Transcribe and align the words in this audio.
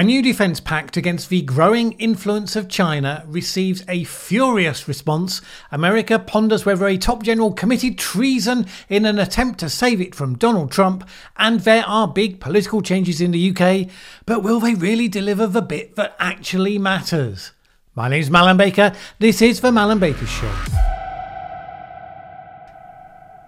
A 0.00 0.02
new 0.02 0.22
defence 0.22 0.60
pact 0.60 0.96
against 0.96 1.28
the 1.28 1.42
growing 1.42 1.92
influence 1.98 2.56
of 2.56 2.70
China 2.70 3.22
receives 3.26 3.84
a 3.86 4.04
furious 4.04 4.88
response. 4.88 5.42
America 5.70 6.18
ponders 6.18 6.64
whether 6.64 6.86
a 6.86 6.96
top 6.96 7.22
general 7.22 7.52
committed 7.52 7.98
treason 7.98 8.66
in 8.88 9.04
an 9.04 9.18
attempt 9.18 9.60
to 9.60 9.68
save 9.68 10.00
it 10.00 10.14
from 10.14 10.38
Donald 10.38 10.72
Trump, 10.72 11.06
and 11.36 11.60
there 11.60 11.84
are 11.86 12.08
big 12.08 12.40
political 12.40 12.80
changes 12.80 13.20
in 13.20 13.30
the 13.30 13.50
UK, 13.50 13.90
but 14.24 14.42
will 14.42 14.58
they 14.58 14.74
really 14.74 15.06
deliver 15.06 15.46
the 15.46 15.60
bit 15.60 15.96
that 15.96 16.16
actually 16.18 16.78
matters? 16.78 17.52
My 17.94 18.08
name's 18.08 18.30
Mallen 18.30 18.56
Baker. 18.56 18.94
This 19.18 19.42
is 19.42 19.60
the 19.60 19.70
Mallen 19.70 19.98
Baker 19.98 20.24
Show. 20.24 20.99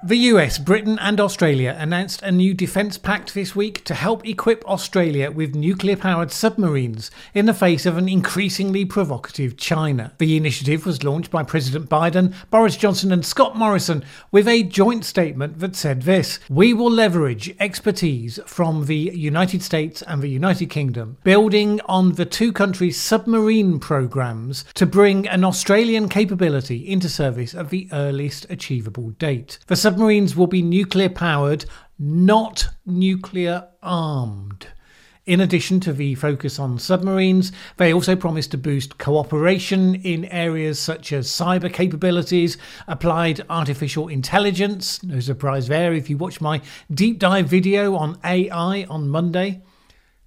The 0.05 0.17
US, 0.17 0.59
Britain, 0.59 0.99
and 0.99 1.21
Australia 1.21 1.77
announced 1.79 2.23
a 2.23 2.33
new 2.33 2.55
defence 2.55 2.99
pact 2.99 3.35
this 3.35 3.55
week 3.55 3.85
to 3.85 3.95
help 3.95 4.27
equip 4.27 4.65
Australia 4.65 5.31
with 5.31 5.55
nuclear 5.55 5.97
powered 5.97 6.33
submarines 6.33 7.13
in 7.35 7.47
the 7.47 7.55
face 7.55 7.87
of 7.87 7.97
an 7.97 8.09
increasingly 8.09 8.85
provocative 8.85 9.57
China. 9.57 10.13
The 10.19 10.37
initiative 10.37 10.87
was 10.87 11.05
launched 11.05 11.31
by 11.31 11.45
President 11.45 11.89
Biden, 11.89 12.35
Boris 12.51 12.77
Johnson, 12.77 13.13
and 13.13 13.25
Scott 13.25 13.57
Morrison 13.57 14.05
with 14.33 14.49
a 14.49 14.65
joint 14.65 15.05
statement 15.05 15.61
that 15.61 15.77
said 15.77 16.03
this 16.03 16.41
We 16.51 16.75
will 16.75 16.91
leverage 16.91 17.55
expertise 17.61 18.41
from 18.45 18.87
the 18.87 19.13
United 19.15 19.63
States 19.63 20.03
and 20.03 20.21
the 20.21 20.27
United 20.27 20.69
Kingdom, 20.69 21.19
building 21.23 21.81
on 21.87 22.15
the 22.15 22.27
two 22.27 22.53
countries' 22.53 23.01
submarine 23.01 23.79
programs 23.79 24.65
to 24.75 24.85
bring 24.85 25.29
an 25.29 25.45
Australian 25.45 26.09
capability 26.09 26.89
into 26.89 27.09
service 27.09 27.55
at 27.55 27.71
the 27.71 27.89
earliest 27.93 28.51
achievable 28.51 29.11
date. 29.11 29.61
The 29.69 29.92
submarines 29.93 30.35
will 30.35 30.47
be 30.47 30.63
nuclear 30.63 31.11
powered, 31.11 31.67
not 31.99 32.67
nuclear 32.87 33.69
armed. 33.83 34.69
In 35.27 35.39
addition 35.39 35.81
to 35.81 35.93
the 35.93 36.15
focus 36.15 36.59
on 36.59 36.79
submarines, 36.79 37.53
they 37.77 37.93
also 37.93 38.17
promise 38.17 38.47
to 38.49 38.57
boost 38.57 38.97
cooperation 38.97 39.97
in 39.97 40.25
areas 40.25 40.79
such 40.79 41.13
as 41.13 41.29
cyber 41.29 41.71
capabilities, 41.71 42.57
applied 42.89 43.45
artificial 43.51 44.09
intelligence, 44.09 45.03
no 45.03 45.21
surprise 45.21 45.69
there 45.69 45.93
if 45.93 46.09
you 46.09 46.17
watch 46.17 46.41
my 46.41 46.63
deep 46.91 47.19
dive 47.19 47.49
video 47.49 47.95
on 47.95 48.19
AI 48.25 48.87
on 48.89 49.11
Monday, 49.11 49.63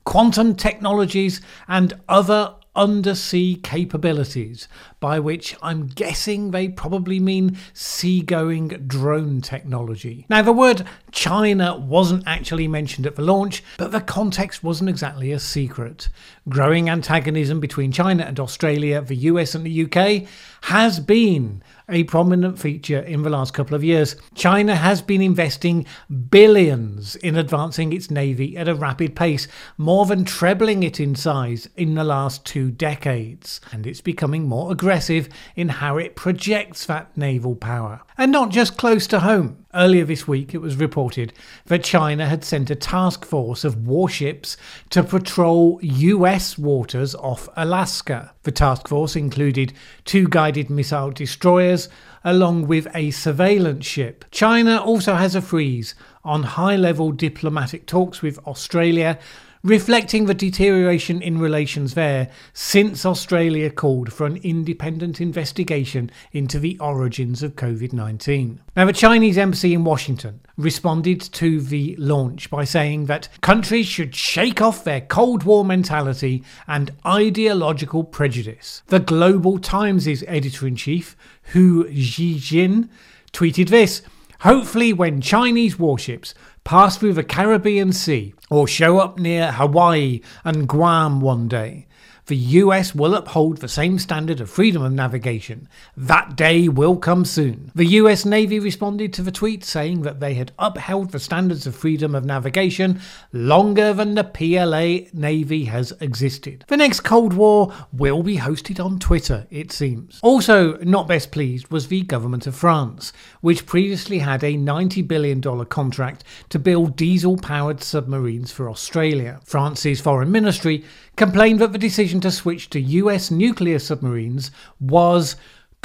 quantum 0.03 0.55
technologies, 0.55 1.41
and 1.67 1.99
other 2.07 2.53
undersea 2.75 3.55
capabilities, 3.55 4.67
by 4.99 5.19
which 5.19 5.55
I'm 5.61 5.87
guessing 5.87 6.51
they 6.51 6.67
probably 6.67 7.19
mean 7.19 7.57
seagoing 7.73 8.67
drone 8.87 9.41
technology. 9.41 10.25
Now, 10.29 10.41
the 10.41 10.51
word 10.51 10.85
China 11.11 11.77
wasn't 11.77 12.27
actually 12.27 12.67
mentioned 12.67 13.07
at 13.07 13.15
the 13.15 13.21
launch, 13.21 13.63
but 13.77 13.91
the 13.91 14.01
context 14.01 14.63
wasn't 14.63 14.89
exactly 14.89 15.31
a 15.31 15.39
secret. 15.39 16.09
Growing 16.49 16.89
antagonism 16.89 17.59
between 17.59 17.91
China 17.91 18.23
and 18.23 18.39
Australia, 18.39 19.01
the 19.01 19.15
US 19.15 19.55
and 19.55 19.65
the 19.65 19.83
UK, 19.85 20.27
has 20.63 20.99
been 20.99 21.61
a 21.89 22.03
prominent 22.05 22.59
feature 22.59 22.99
in 22.99 23.23
the 23.23 23.29
last 23.29 23.53
couple 23.53 23.75
of 23.75 23.83
years. 23.83 24.15
China 24.33 24.75
has 24.75 25.01
been 25.01 25.21
investing 25.21 25.85
billions 26.29 27.15
in 27.17 27.35
advancing 27.35 27.93
its 27.93 28.09
navy 28.09 28.57
at 28.57 28.67
a 28.67 28.75
rapid 28.75 29.15
pace, 29.15 29.47
more 29.77 30.05
than 30.05 30.25
trebling 30.25 30.83
it 30.83 30.99
in 30.99 31.15
size 31.15 31.69
in 31.75 31.95
the 31.95 32.03
last 32.03 32.45
two 32.45 32.71
decades, 32.71 33.61
and 33.71 33.85
it's 33.85 34.01
becoming 34.01 34.47
more 34.47 34.71
aggressive 34.71 35.29
in 35.55 35.69
how 35.69 35.97
it 35.97 36.15
projects 36.15 36.85
that 36.85 37.15
naval 37.17 37.55
power. 37.55 38.01
And 38.17 38.31
not 38.31 38.49
just 38.49 38.77
close 38.77 39.07
to 39.07 39.19
home. 39.19 39.64
Earlier 39.75 40.05
this 40.05 40.25
week, 40.25 40.53
it 40.53 40.59
was 40.59 40.77
reported 40.77 41.33
that 41.65 41.83
China 41.83 42.27
had 42.27 42.45
sent 42.45 42.69
a 42.69 42.75
task 42.75 43.25
force 43.25 43.65
of 43.65 43.85
warships 43.85 44.55
to 44.91 45.03
patrol 45.03 45.81
US 45.81 46.57
waters 46.57 47.13
off 47.13 47.49
Alaska. 47.57 48.33
The 48.43 48.53
task 48.53 48.87
force 48.87 49.17
included 49.17 49.73
two 50.05 50.29
guided 50.29 50.69
missile 50.69 51.11
destroyers 51.11 51.89
along 52.23 52.67
with 52.67 52.87
a 52.95 53.11
surveillance 53.11 53.85
ship. 53.85 54.23
China 54.31 54.77
also 54.77 55.15
has 55.15 55.35
a 55.35 55.41
freeze 55.41 55.93
on 56.23 56.43
high 56.43 56.77
level 56.77 57.11
diplomatic 57.11 57.85
talks 57.85 58.21
with 58.21 58.39
Australia 58.47 59.19
reflecting 59.65 60.25
the 60.25 60.33
deterioration 60.35 61.23
in 61.23 61.39
relations 61.39 61.95
there 61.95 62.29
since 62.53 63.03
Australia 63.03 63.67
called 63.71 64.13
for 64.13 64.27
an 64.27 64.37
independent 64.37 65.19
investigation 65.19 66.11
into 66.31 66.59
the 66.59 66.77
origins 66.77 67.41
of 67.41 67.55
COVID 67.55 67.91
19. 67.91 68.61
Now, 68.75 68.85
the 68.85 68.93
Chinese 68.93 69.39
embassy 69.39 69.73
in 69.73 69.83
Washington 69.83 70.41
responded 70.55 71.19
to 71.19 71.59
the 71.59 71.95
launch 71.97 72.51
by 72.51 72.63
saying 72.63 73.07
that 73.07 73.27
countries 73.41 73.87
should 73.87 74.15
shake 74.15 74.61
off 74.61 74.83
their 74.83 75.01
Cold 75.01 75.41
War 75.41 75.65
mentality 75.65 76.43
and 76.67 76.91
ideological 77.03 78.03
prejudice. 78.03 78.83
The 78.87 78.99
Global 78.99 79.57
Times' 79.57 80.23
editor 80.27 80.67
in 80.67 80.75
chief, 80.75 81.17
Hu 81.53 81.85
Xijin, 81.85 82.87
tweeted 83.33 83.69
this. 83.69 84.03
Hopefully, 84.41 84.93
when 84.93 85.21
Chinese 85.21 85.79
warships 85.79 86.33
pass 86.63 86.97
through 86.97 87.13
the 87.13 87.23
Caribbean 87.23 87.93
Sea 87.93 88.33
or 88.49 88.67
show 88.67 88.99
up 88.99 89.17
near 89.17 89.51
Hawaii 89.51 90.21
and 90.43 90.67
Guam 90.67 91.21
one 91.21 91.47
day, 91.47 91.87
the 92.27 92.35
US 92.35 92.95
will 92.95 93.13
uphold 93.13 93.57
the 93.57 93.67
same 93.67 93.99
standard 93.99 94.41
of 94.41 94.49
freedom 94.49 94.81
of 94.81 94.91
navigation. 94.91 95.67
That 95.95 96.35
day 96.35 96.67
will 96.67 96.97
come 96.97 97.23
soon. 97.25 97.71
The 97.75 97.85
US 97.85 98.25
Navy 98.25 98.59
responded 98.59 99.13
to 99.13 99.21
the 99.21 99.31
tweet 99.31 99.63
saying 99.63 100.01
that 100.01 100.19
they 100.19 100.33
had 100.33 100.51
upheld 100.57 101.11
the 101.11 101.19
standards 101.19 101.67
of 101.67 101.75
freedom 101.75 102.15
of 102.15 102.25
navigation 102.25 102.99
longer 103.31 103.93
than 103.93 104.15
the 104.15 104.23
PLA 104.23 105.07
Navy 105.13 105.65
has 105.65 105.93
existed. 105.99 106.65
The 106.67 106.77
next 106.77 107.01
Cold 107.01 107.33
War 107.33 107.73
will 107.93 108.23
be 108.23 108.37
hosted 108.37 108.83
on 108.83 108.99
Twitter, 108.99 109.45
it 109.51 109.71
seems. 109.71 110.19
Also, 110.23 110.77
not 110.77 111.07
best 111.07 111.31
pleased 111.31 111.71
was 111.71 111.87
the 111.87 112.01
government 112.01 112.47
of 112.47 112.55
France, 112.55 113.13
which 113.41 113.65
previously 113.65 114.19
had 114.19 114.43
a 114.43 114.53
$90 114.53 115.07
billion 115.07 115.41
contract 115.65 116.23
to 116.49 116.57
build 116.57 116.95
diesel 116.95 117.37
powered 117.37 117.83
submarines 117.83 118.51
for 118.51 118.69
Australia. 118.69 119.39
France's 119.43 120.01
foreign 120.01 120.31
ministry 120.31 120.83
complained 121.15 121.59
that 121.59 121.71
the 121.71 121.77
decision 121.77 122.19
to 122.21 122.31
switch 122.31 122.69
to 122.71 122.79
US 122.79 123.31
nuclear 123.31 123.79
submarines 123.79 124.51
was 124.79 125.35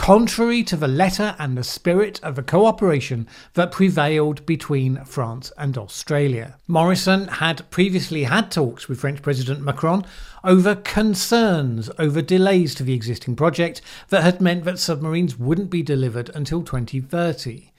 contrary 0.01 0.63
to 0.63 0.77
the 0.77 0.89
letter 0.89 1.37
and 1.39 1.59
the 1.59 1.63
spirit 1.63 2.19
of 2.23 2.35
the 2.35 2.43
cooperation 2.43 3.29
that 3.53 3.71
prevailed 3.71 4.45
between 4.47 5.05
France 5.05 5.53
and 5.59 5.77
Australia. 5.77 6.57
Morrison 6.67 7.29
had 7.29 7.69
previously 7.69 8.25
had 8.25 8.51
talks 8.51 8.89
with 8.89 8.99
French 8.99 9.21
President 9.21 9.61
Macron 9.61 10.07
over 10.43 10.75
concerns 10.75 11.91
over 11.99 12.23
delays 12.23 12.75
to 12.75 12.83
the 12.83 12.95
existing 12.95 13.37
project 13.37 13.83
that 14.09 14.23
had 14.23 14.41
meant 14.41 14.65
that 14.65 14.79
submarines 14.79 15.39
wouldn't 15.39 15.69
be 15.69 15.83
delivered 15.83 16.31
until 16.35 16.63
2030. 16.63 17.70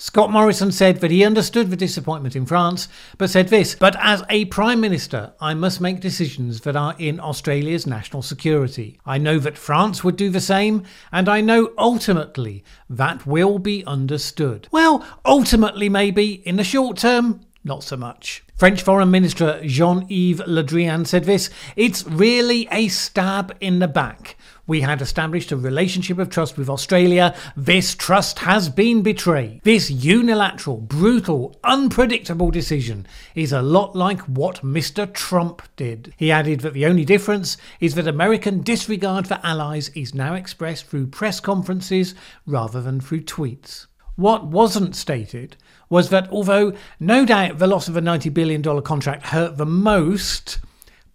Scott 0.00 0.30
Morrison 0.30 0.70
said 0.70 1.00
that 1.00 1.10
he 1.10 1.24
understood 1.24 1.70
the 1.70 1.76
disappointment 1.76 2.36
in 2.36 2.46
France, 2.46 2.86
but 3.18 3.30
said 3.30 3.48
this 3.48 3.74
But 3.74 3.96
as 3.98 4.22
a 4.30 4.44
Prime 4.44 4.80
Minister, 4.80 5.32
I 5.40 5.54
must 5.54 5.80
make 5.80 5.98
decisions 5.98 6.60
that 6.60 6.76
are 6.76 6.94
in 7.00 7.18
Australia's 7.18 7.84
national 7.84 8.22
security. 8.22 9.00
I 9.04 9.18
know 9.18 9.40
that 9.40 9.58
France 9.58 10.04
would 10.04 10.14
do 10.14 10.30
the 10.30 10.40
same, 10.40 10.84
and 11.10 11.28
I 11.28 11.40
know 11.40 11.72
ultimately 11.76 12.62
that 12.88 13.26
will 13.26 13.58
be 13.58 13.84
understood. 13.86 14.68
Well, 14.70 15.04
ultimately, 15.24 15.88
maybe. 15.88 16.46
In 16.46 16.54
the 16.54 16.62
short 16.62 16.96
term, 16.98 17.40
not 17.64 17.82
so 17.82 17.96
much. 17.96 18.44
French 18.54 18.82
Foreign 18.82 19.10
Minister 19.10 19.60
Jean 19.64 20.06
Yves 20.08 20.42
Le 20.46 20.62
Drian 20.62 21.08
said 21.08 21.24
this 21.24 21.50
It's 21.74 22.06
really 22.06 22.68
a 22.70 22.86
stab 22.86 23.56
in 23.60 23.80
the 23.80 23.88
back. 23.88 24.36
We 24.68 24.82
had 24.82 25.00
established 25.00 25.50
a 25.50 25.56
relationship 25.56 26.18
of 26.18 26.28
trust 26.28 26.58
with 26.58 26.68
Australia. 26.68 27.34
This 27.56 27.94
trust 27.94 28.40
has 28.40 28.68
been 28.68 29.02
betrayed. 29.02 29.62
This 29.64 29.90
unilateral, 29.90 30.76
brutal, 30.76 31.58
unpredictable 31.64 32.50
decision 32.50 33.06
is 33.34 33.50
a 33.50 33.62
lot 33.62 33.96
like 33.96 34.20
what 34.20 34.56
Mr. 34.56 35.10
Trump 35.10 35.62
did. 35.76 36.12
He 36.18 36.30
added 36.30 36.60
that 36.60 36.74
the 36.74 36.84
only 36.84 37.06
difference 37.06 37.56
is 37.80 37.94
that 37.94 38.06
American 38.06 38.60
disregard 38.60 39.26
for 39.26 39.40
allies 39.42 39.88
is 39.94 40.14
now 40.14 40.34
expressed 40.34 40.84
through 40.84 41.06
press 41.06 41.40
conferences 41.40 42.14
rather 42.44 42.82
than 42.82 43.00
through 43.00 43.22
tweets. 43.22 43.86
What 44.16 44.48
wasn't 44.48 44.94
stated 44.94 45.56
was 45.88 46.10
that 46.10 46.28
although 46.28 46.74
no 47.00 47.24
doubt 47.24 47.56
the 47.56 47.66
loss 47.66 47.88
of 47.88 47.96
a 47.96 48.02
$90 48.02 48.34
billion 48.34 48.62
contract 48.82 49.28
hurt 49.28 49.56
the 49.56 49.64
most, 49.64 50.58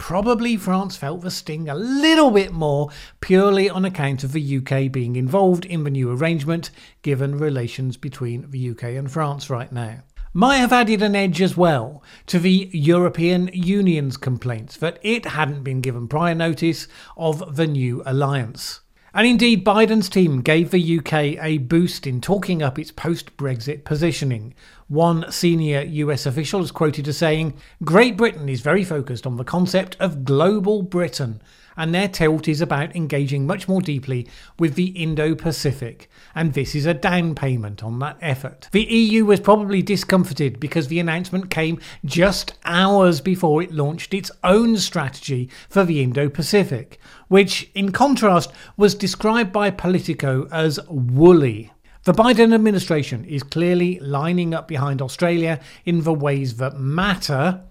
Probably 0.05 0.57
France 0.57 0.97
felt 0.97 1.21
the 1.21 1.31
sting 1.31 1.69
a 1.69 1.75
little 1.75 2.29
bit 2.29 2.51
more 2.51 2.89
purely 3.21 3.69
on 3.69 3.85
account 3.85 4.25
of 4.25 4.33
the 4.33 4.57
UK 4.57 4.91
being 4.91 5.15
involved 5.15 5.63
in 5.63 5.85
the 5.85 5.89
new 5.89 6.11
arrangement, 6.11 6.71
given 7.03 7.37
relations 7.37 7.95
between 7.95 8.51
the 8.51 8.71
UK 8.71 8.83
and 8.83 9.09
France 9.09 9.49
right 9.49 9.71
now. 9.71 10.03
Might 10.33 10.57
have 10.57 10.73
added 10.73 11.01
an 11.01 11.15
edge 11.15 11.41
as 11.41 11.55
well 11.55 12.03
to 12.25 12.37
the 12.37 12.69
European 12.73 13.49
Union's 13.53 14.17
complaints 14.17 14.75
that 14.75 14.99
it 15.03 15.23
hadn't 15.23 15.63
been 15.63 15.79
given 15.79 16.09
prior 16.09 16.35
notice 16.35 16.89
of 17.15 17.55
the 17.55 17.65
new 17.65 18.03
alliance. 18.05 18.81
And 19.15 19.27
indeed, 19.27 19.63
Biden's 19.63 20.09
team 20.09 20.41
gave 20.41 20.71
the 20.71 20.97
UK 20.97 21.13
a 21.39 21.59
boost 21.59 22.07
in 22.07 22.19
talking 22.19 22.63
up 22.63 22.79
its 22.79 22.89
post 22.89 23.37
Brexit 23.37 23.83
positioning. 23.83 24.55
One 24.87 25.31
senior 25.31 25.81
US 25.81 26.25
official 26.25 26.63
is 26.63 26.71
quoted 26.71 27.07
as 27.07 27.17
saying 27.17 27.53
Great 27.83 28.17
Britain 28.17 28.49
is 28.49 28.61
very 28.61 28.83
focused 28.83 29.27
on 29.27 29.37
the 29.37 29.43
concept 29.43 29.95
of 29.99 30.25
global 30.25 30.81
Britain 30.81 31.43
and 31.75 31.93
their 31.93 32.07
tilt 32.07 32.47
is 32.47 32.61
about 32.61 32.95
engaging 32.95 33.47
much 33.47 33.67
more 33.67 33.81
deeply 33.81 34.27
with 34.59 34.75
the 34.75 34.87
Indo 34.87 35.35
Pacific, 35.35 36.09
and 36.35 36.53
this 36.53 36.75
is 36.75 36.85
a 36.85 36.93
down 36.93 37.35
payment 37.35 37.83
on 37.83 37.99
that 37.99 38.17
effort. 38.21 38.69
The 38.71 38.83
EU 38.83 39.25
was 39.25 39.39
probably 39.39 39.81
discomforted 39.81 40.59
because 40.59 40.87
the 40.87 40.99
announcement 40.99 41.49
came 41.49 41.79
just 42.05 42.53
hours 42.65 43.21
before 43.21 43.61
it 43.61 43.71
launched 43.71 44.13
its 44.13 44.31
own 44.43 44.77
strategy 44.77 45.49
for 45.69 45.83
the 45.83 46.01
Indo 46.01 46.29
Pacific, 46.29 46.99
which, 47.27 47.69
in 47.73 47.91
contrast, 47.91 48.51
was 48.77 48.95
described 48.95 49.51
by 49.51 49.71
Politico 49.71 50.47
as 50.51 50.79
woolly. 50.87 51.71
The 52.05 52.11
Biden 52.11 52.53
administration 52.53 53.23
is 53.23 53.43
clearly 53.43 53.97
lining 53.99 54.53
up 54.53 54.67
behind 54.67 55.01
Australia 55.01 55.61
in 55.85 56.03
the 56.03 56.13
ways 56.13 56.57
that 56.57 56.77
matter 56.77 57.61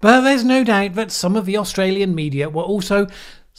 but 0.00 0.20
there's 0.20 0.44
no 0.44 0.64
doubt 0.64 0.94
that 0.94 1.10
some 1.10 1.36
of 1.36 1.46
the 1.46 1.56
Australian 1.56 2.14
media 2.14 2.48
were 2.48 2.62
also 2.62 3.06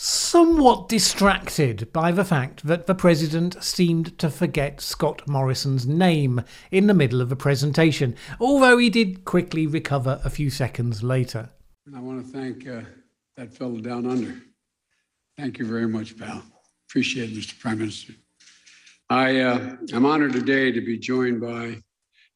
somewhat 0.01 0.87
distracted 0.87 1.91
by 1.91 2.09
the 2.09 2.23
fact 2.23 2.65
that 2.65 2.87
the 2.87 2.95
president 2.95 3.61
seemed 3.61 4.17
to 4.17 4.29
forget 4.29 4.79
Scott 4.79 5.21
Morrison's 5.27 5.85
name 5.85 6.41
in 6.71 6.87
the 6.87 6.93
middle 6.93 7.19
of 7.19 7.27
the 7.27 7.35
presentation, 7.35 8.15
although 8.39 8.77
he 8.77 8.89
did 8.89 9.25
quickly 9.25 9.67
recover 9.67 10.21
a 10.23 10.29
few 10.29 10.49
seconds 10.49 11.03
later. 11.03 11.49
I 11.93 11.99
want 11.99 12.25
to 12.25 12.31
thank 12.31 12.65
uh, 12.65 12.81
that 13.35 13.53
fellow 13.53 13.81
down 13.81 14.05
under. 14.05 14.35
Thank 15.37 15.59
you 15.59 15.65
very 15.65 15.87
much, 15.87 16.17
pal. 16.17 16.43
Appreciate 16.89 17.31
it, 17.31 17.35
Mr. 17.35 17.59
Prime 17.59 17.79
Minister. 17.79 18.13
I 19.09 19.41
uh, 19.41 19.75
am 19.91 20.05
honored 20.05 20.31
today 20.31 20.71
to 20.71 20.79
be 20.79 20.97
joined 20.97 21.41
by 21.41 21.81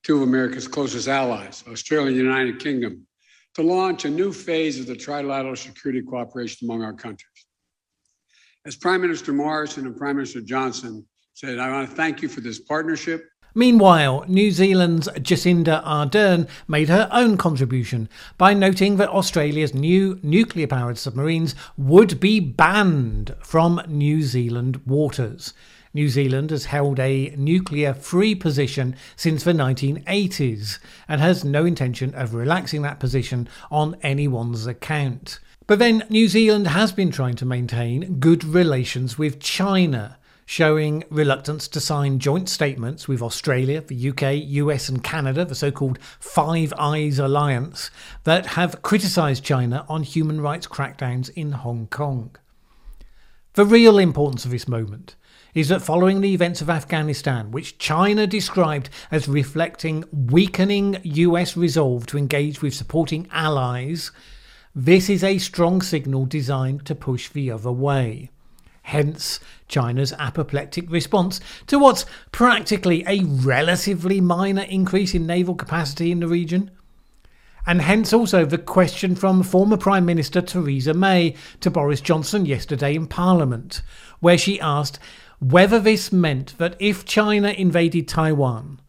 two 0.03 0.17
of 0.17 0.23
America's 0.23 0.67
closest 0.67 1.07
allies, 1.07 1.63
Australia 1.67 2.07
and 2.07 2.15
the 2.15 2.23
United 2.23 2.59
Kingdom, 2.59 3.07
to 3.55 3.61
launch 3.61 4.05
a 4.05 4.09
new 4.09 4.33
phase 4.33 4.79
of 4.79 4.87
the 4.87 4.95
trilateral 4.95 5.57
security 5.57 6.01
cooperation 6.01 6.67
among 6.67 6.83
our 6.83 6.93
countries. 6.93 7.45
As 8.65 8.75
Prime 8.75 9.01
Minister 9.01 9.33
Morrison 9.33 9.85
and 9.85 9.95
Prime 9.95 10.15
Minister 10.15 10.41
Johnson 10.41 11.05
said, 11.33 11.59
I 11.59 11.69
want 11.71 11.89
to 11.89 11.95
thank 11.95 12.21
you 12.21 12.29
for 12.29 12.41
this 12.41 12.59
partnership. 12.59 13.25
Meanwhile, 13.55 14.25
New 14.27 14.49
Zealand's 14.49 15.07
Jacinda 15.09 15.83
Ardern 15.83 16.49
made 16.67 16.89
her 16.89 17.07
own 17.11 17.37
contribution 17.37 18.09
by 18.39 18.55
noting 18.55 18.97
that 18.97 19.09
Australia's 19.09 19.75
new 19.75 20.19
nuclear 20.23 20.65
powered 20.65 20.97
submarines 20.97 21.53
would 21.77 22.19
be 22.19 22.39
banned 22.39 23.35
from 23.41 23.79
New 23.87 24.23
Zealand 24.23 24.81
waters. 24.87 25.53
New 25.95 26.09
Zealand 26.09 26.49
has 26.49 26.65
held 26.65 26.99
a 26.99 27.35
nuclear 27.37 27.93
free 27.93 28.33
position 28.33 28.95
since 29.15 29.43
the 29.43 29.53
1980s 29.53 30.79
and 31.07 31.21
has 31.21 31.43
no 31.43 31.65
intention 31.65 32.15
of 32.15 32.33
relaxing 32.33 32.81
that 32.81 32.99
position 32.99 33.47
on 33.69 33.95
anyone's 34.01 34.65
account. 34.65 35.39
But 35.67 35.77
then 35.77 36.03
New 36.09 36.27
Zealand 36.27 36.67
has 36.67 36.91
been 36.91 37.11
trying 37.11 37.35
to 37.35 37.45
maintain 37.45 38.19
good 38.19 38.43
relations 38.43 39.19
with 39.19 39.39
China, 39.39 40.17
showing 40.47 41.03
reluctance 41.11 41.67
to 41.67 41.79
sign 41.79 42.17
joint 42.17 42.49
statements 42.49 43.07
with 43.07 43.21
Australia, 43.21 43.79
the 43.79 44.09
UK, 44.09 44.43
US, 44.47 44.89
and 44.89 45.03
Canada, 45.03 45.45
the 45.45 45.53
so 45.53 45.69
called 45.69 45.99
Five 46.19 46.73
Eyes 46.77 47.19
Alliance, 47.19 47.91
that 48.23 48.47
have 48.47 48.81
criticised 48.81 49.43
China 49.43 49.85
on 49.87 50.01
human 50.01 50.41
rights 50.41 50.65
crackdowns 50.65 51.29
in 51.29 51.51
Hong 51.51 51.85
Kong. 51.85 52.35
The 53.53 53.65
real 53.65 53.99
importance 53.99 54.43
of 54.43 54.51
this 54.51 54.67
moment 54.67 55.15
is 55.53 55.69
that 55.69 55.81
following 55.81 56.21
the 56.21 56.33
events 56.33 56.61
of 56.61 56.69
Afghanistan, 56.69 57.51
which 57.51 57.77
China 57.77 58.25
described 58.25 58.89
as 59.11 59.27
reflecting 59.27 60.03
weakening 60.11 60.97
US 61.03 61.55
resolve 61.55 62.05
to 62.07 62.17
engage 62.17 62.61
with 62.61 62.73
supporting 62.73 63.27
allies, 63.31 64.11
this 64.75 65.09
is 65.09 65.23
a 65.23 65.37
strong 65.37 65.81
signal 65.81 66.25
designed 66.25 66.85
to 66.85 66.95
push 66.95 67.29
the 67.29 67.51
other 67.51 67.71
way. 67.71 68.31
Hence, 68.83 69.39
China's 69.67 70.13
apoplectic 70.13 70.91
response 70.91 71.39
to 71.67 71.79
what's 71.79 72.05
practically 72.31 73.03
a 73.07 73.23
relatively 73.23 74.19
minor 74.19 74.63
increase 74.63 75.13
in 75.13 75.25
naval 75.25 75.55
capacity 75.55 76.11
in 76.11 76.19
the 76.19 76.27
region. 76.27 76.71
And 77.65 77.81
hence 77.81 78.11
also 78.11 78.45
the 78.45 78.57
question 78.57 79.15
from 79.15 79.41
former 79.41 79.77
Prime 79.77 80.05
Minister 80.05 80.41
Theresa 80.41 80.93
May 80.93 81.35
to 81.61 81.71
Boris 81.71 82.01
Johnson 82.01 82.45
yesterday 82.45 82.93
in 82.93 83.07
Parliament, 83.07 83.81
where 84.19 84.37
she 84.37 84.59
asked 84.59 84.99
whether 85.43 85.77
this 85.77 86.09
meant 86.09 86.57
that 86.57 86.77
if 86.79 87.03
China 87.03 87.49
invaded 87.49 88.07
Taiwan, 88.07 88.79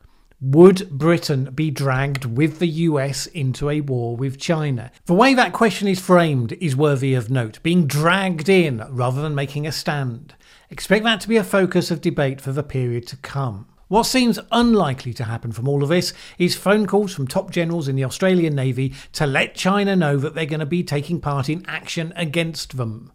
would 0.40 0.88
Britain 0.88 1.50
be 1.52 1.70
dragged 1.70 2.26
with 2.26 2.60
the 2.60 2.68
US 2.68 3.26
into 3.26 3.68
a 3.68 3.80
war 3.80 4.16
with 4.16 4.38
China? 4.38 4.92
The 5.06 5.14
way 5.14 5.34
that 5.34 5.52
question 5.52 5.88
is 5.88 5.98
framed 5.98 6.52
is 6.52 6.76
worthy 6.76 7.14
of 7.14 7.28
note, 7.28 7.58
being 7.64 7.88
dragged 7.88 8.48
in 8.48 8.84
rather 8.90 9.20
than 9.20 9.34
making 9.34 9.66
a 9.66 9.72
stand. 9.72 10.34
Expect 10.70 11.02
that 11.04 11.20
to 11.22 11.28
be 11.28 11.36
a 11.36 11.44
focus 11.44 11.90
of 11.90 12.00
debate 12.00 12.40
for 12.40 12.52
the 12.52 12.62
period 12.62 13.08
to 13.08 13.16
come. 13.16 13.66
What 13.88 14.04
seems 14.04 14.38
unlikely 14.52 15.12
to 15.14 15.24
happen 15.24 15.50
from 15.50 15.68
all 15.68 15.82
of 15.82 15.88
this 15.88 16.12
is 16.38 16.54
phone 16.54 16.86
calls 16.86 17.12
from 17.12 17.26
top 17.26 17.50
generals 17.50 17.88
in 17.88 17.96
the 17.96 18.04
Australian 18.04 18.54
Navy 18.54 18.94
to 19.14 19.26
let 19.26 19.56
China 19.56 19.96
know 19.96 20.18
that 20.18 20.34
they're 20.34 20.46
going 20.46 20.60
to 20.60 20.66
be 20.66 20.84
taking 20.84 21.20
part 21.20 21.48
in 21.48 21.64
action 21.66 22.12
against 22.14 22.76
them. 22.76 23.12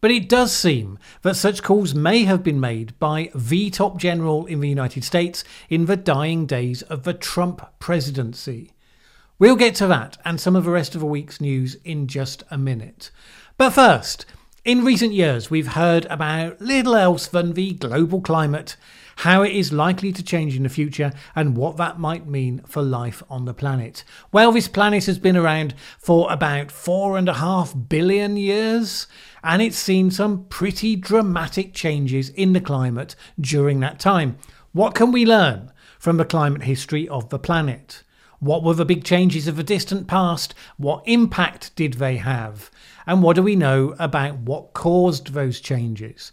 But 0.00 0.10
it 0.10 0.28
does 0.28 0.52
seem 0.52 0.98
that 1.22 1.34
such 1.34 1.62
calls 1.62 1.94
may 1.94 2.24
have 2.24 2.42
been 2.42 2.60
made 2.60 2.98
by 2.98 3.30
the 3.34 3.70
top 3.70 3.98
general 3.98 4.46
in 4.46 4.60
the 4.60 4.68
United 4.68 5.02
States 5.04 5.42
in 5.68 5.86
the 5.86 5.96
dying 5.96 6.46
days 6.46 6.82
of 6.82 7.02
the 7.02 7.14
Trump 7.14 7.66
presidency. 7.80 8.72
We'll 9.38 9.56
get 9.56 9.74
to 9.76 9.86
that 9.88 10.18
and 10.24 10.40
some 10.40 10.56
of 10.56 10.64
the 10.64 10.70
rest 10.70 10.94
of 10.94 11.00
the 11.00 11.06
week's 11.06 11.40
news 11.40 11.76
in 11.84 12.06
just 12.06 12.42
a 12.50 12.58
minute. 12.58 13.10
But 13.56 13.70
first, 13.70 14.24
in 14.64 14.84
recent 14.84 15.12
years, 15.14 15.50
we've 15.50 15.68
heard 15.68 16.04
about 16.06 16.60
little 16.60 16.94
else 16.94 17.26
than 17.26 17.54
the 17.54 17.72
global 17.74 18.20
climate, 18.20 18.76
how 19.16 19.42
it 19.42 19.52
is 19.52 19.72
likely 19.72 20.12
to 20.12 20.22
change 20.22 20.56
in 20.56 20.64
the 20.64 20.68
future, 20.68 21.12
and 21.34 21.56
what 21.56 21.76
that 21.76 21.98
might 21.98 22.26
mean 22.26 22.60
for 22.66 22.82
life 22.82 23.22
on 23.30 23.46
the 23.46 23.54
planet. 23.54 24.04
Well, 24.30 24.52
this 24.52 24.68
planet 24.68 25.06
has 25.06 25.18
been 25.18 25.36
around 25.36 25.74
for 25.98 26.30
about 26.30 26.70
four 26.70 27.16
and 27.16 27.28
a 27.28 27.34
half 27.34 27.74
billion 27.88 28.36
years 28.36 29.06
and 29.42 29.62
it's 29.62 29.76
seen 29.76 30.10
some 30.10 30.44
pretty 30.46 30.96
dramatic 30.96 31.74
changes 31.74 32.30
in 32.30 32.52
the 32.52 32.60
climate 32.60 33.14
during 33.40 33.80
that 33.80 33.98
time. 33.98 34.38
What 34.72 34.94
can 34.94 35.12
we 35.12 35.24
learn 35.24 35.72
from 35.98 36.16
the 36.16 36.24
climate 36.24 36.62
history 36.62 37.08
of 37.08 37.28
the 37.28 37.38
planet? 37.38 38.02
What 38.40 38.62
were 38.62 38.74
the 38.74 38.84
big 38.84 39.02
changes 39.02 39.48
of 39.48 39.56
the 39.56 39.64
distant 39.64 40.06
past? 40.06 40.54
What 40.76 41.02
impact 41.06 41.74
did 41.74 41.94
they 41.94 42.18
have? 42.18 42.70
And 43.06 43.22
what 43.22 43.36
do 43.36 43.42
we 43.42 43.56
know 43.56 43.96
about 43.98 44.38
what 44.38 44.74
caused 44.74 45.32
those 45.32 45.60
changes? 45.60 46.32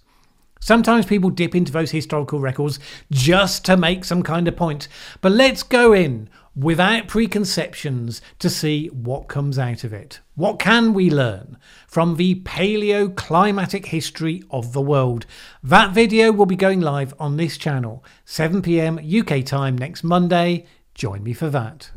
Sometimes 0.59 1.05
people 1.05 1.29
dip 1.29 1.55
into 1.55 1.71
those 1.71 1.91
historical 1.91 2.39
records 2.39 2.79
just 3.11 3.65
to 3.65 3.77
make 3.77 4.03
some 4.03 4.23
kind 4.23 4.47
of 4.47 4.55
point. 4.55 4.87
But 5.21 5.31
let's 5.31 5.63
go 5.63 5.93
in 5.93 6.29
without 6.55 7.07
preconceptions 7.07 8.21
to 8.39 8.49
see 8.49 8.87
what 8.87 9.27
comes 9.27 9.59
out 9.59 9.83
of 9.83 9.93
it. 9.93 10.21
What 10.35 10.57
can 10.57 10.93
we 10.93 11.09
learn 11.09 11.57
from 11.87 12.15
the 12.15 12.35
paleoclimatic 12.41 13.85
history 13.85 14.43
of 14.49 14.73
the 14.73 14.81
world? 14.81 15.25
That 15.61 15.91
video 15.91 16.31
will 16.31 16.45
be 16.45 16.55
going 16.55 16.81
live 16.81 17.13
on 17.19 17.37
this 17.37 17.57
channel, 17.57 18.03
7 18.23 18.61
pm 18.61 18.99
UK 18.99 19.43
time 19.43 19.77
next 19.77 20.03
Monday. 20.03 20.65
Join 20.93 21.23
me 21.23 21.33
for 21.33 21.49
that. 21.49 21.91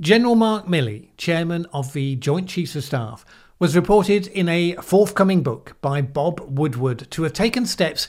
General 0.00 0.34
Mark 0.34 0.66
Milley, 0.66 1.10
chairman 1.16 1.66
of 1.72 1.92
the 1.92 2.16
Joint 2.16 2.48
Chiefs 2.48 2.74
of 2.74 2.82
Staff, 2.82 3.24
was 3.60 3.76
reported 3.76 4.26
in 4.26 4.48
a 4.48 4.74
forthcoming 4.82 5.44
book 5.44 5.76
by 5.80 6.02
Bob 6.02 6.40
Woodward 6.40 7.08
to 7.12 7.22
have 7.22 7.32
taken 7.32 7.64
steps 7.64 8.08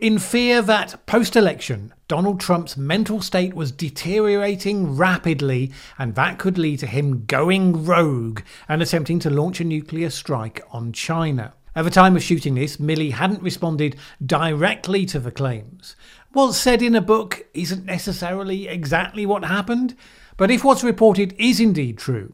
in 0.00 0.18
fear 0.18 0.60
that 0.60 1.06
post 1.06 1.36
election, 1.36 1.94
Donald 2.08 2.40
Trump's 2.40 2.76
mental 2.76 3.20
state 3.20 3.54
was 3.54 3.70
deteriorating 3.70 4.96
rapidly, 4.96 5.72
and 5.98 6.16
that 6.16 6.38
could 6.38 6.58
lead 6.58 6.80
to 6.80 6.86
him 6.86 7.24
going 7.26 7.84
rogue 7.84 8.40
and 8.68 8.82
attempting 8.82 9.20
to 9.20 9.30
launch 9.30 9.60
a 9.60 9.64
nuclear 9.64 10.10
strike 10.10 10.60
on 10.72 10.92
China. 10.92 11.54
At 11.76 11.84
the 11.84 11.90
time 11.90 12.16
of 12.16 12.22
shooting 12.22 12.56
this, 12.56 12.78
Milley 12.78 13.12
hadn't 13.12 13.42
responded 13.42 13.96
directly 14.24 15.06
to 15.06 15.20
the 15.20 15.30
claims. 15.30 15.94
What's 16.32 16.56
said 16.56 16.82
in 16.82 16.96
a 16.96 17.00
book 17.00 17.46
isn't 17.54 17.84
necessarily 17.84 18.66
exactly 18.66 19.24
what 19.24 19.44
happened, 19.44 19.96
but 20.36 20.50
if 20.50 20.64
what's 20.64 20.82
reported 20.82 21.34
is 21.38 21.60
indeed 21.60 21.98
true, 21.98 22.32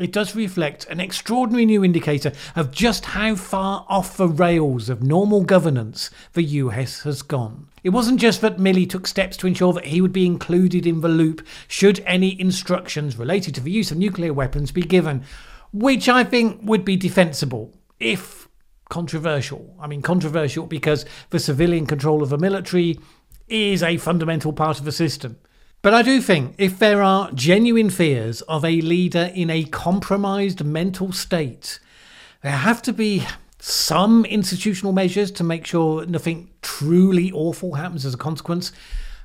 it 0.00 0.12
does 0.12 0.34
reflect 0.34 0.86
an 0.86 1.00
extraordinary 1.00 1.66
new 1.66 1.84
indicator 1.84 2.32
of 2.56 2.70
just 2.70 3.04
how 3.06 3.34
far 3.34 3.84
off 3.88 4.16
the 4.16 4.28
rails 4.28 4.88
of 4.88 5.02
normal 5.02 5.42
governance 5.42 6.10
the 6.32 6.42
US 6.42 7.02
has 7.02 7.22
gone. 7.22 7.68
It 7.82 7.90
wasn't 7.90 8.20
just 8.20 8.40
that 8.40 8.58
Milley 8.58 8.88
took 8.88 9.06
steps 9.06 9.36
to 9.38 9.46
ensure 9.46 9.72
that 9.72 9.86
he 9.86 10.00
would 10.00 10.12
be 10.12 10.26
included 10.26 10.86
in 10.86 11.00
the 11.00 11.08
loop 11.08 11.46
should 11.68 12.00
any 12.06 12.38
instructions 12.40 13.16
related 13.16 13.54
to 13.54 13.60
the 13.60 13.70
use 13.70 13.90
of 13.90 13.98
nuclear 13.98 14.32
weapons 14.32 14.72
be 14.72 14.82
given, 14.82 15.22
which 15.72 16.08
I 16.08 16.24
think 16.24 16.60
would 16.62 16.84
be 16.84 16.96
defensible 16.96 17.74
if 17.98 18.48
controversial. 18.88 19.74
I 19.80 19.86
mean, 19.86 20.02
controversial 20.02 20.66
because 20.66 21.04
the 21.30 21.38
civilian 21.38 21.86
control 21.86 22.22
of 22.22 22.28
the 22.28 22.38
military 22.38 22.98
is 23.48 23.82
a 23.82 23.96
fundamental 23.96 24.52
part 24.52 24.78
of 24.78 24.84
the 24.84 24.92
system. 24.92 25.36
But 25.82 25.94
I 25.94 26.02
do 26.02 26.20
think 26.20 26.54
if 26.58 26.78
there 26.78 27.02
are 27.02 27.32
genuine 27.32 27.88
fears 27.88 28.42
of 28.42 28.66
a 28.66 28.82
leader 28.82 29.30
in 29.34 29.48
a 29.48 29.64
compromised 29.64 30.62
mental 30.62 31.10
state, 31.10 31.80
there 32.42 32.52
have 32.52 32.82
to 32.82 32.92
be 32.92 33.26
some 33.58 34.26
institutional 34.26 34.92
measures 34.92 35.30
to 35.30 35.44
make 35.44 35.64
sure 35.64 36.04
nothing 36.04 36.50
truly 36.60 37.32
awful 37.32 37.74
happens 37.74 38.04
as 38.04 38.12
a 38.12 38.18
consequence. 38.18 38.72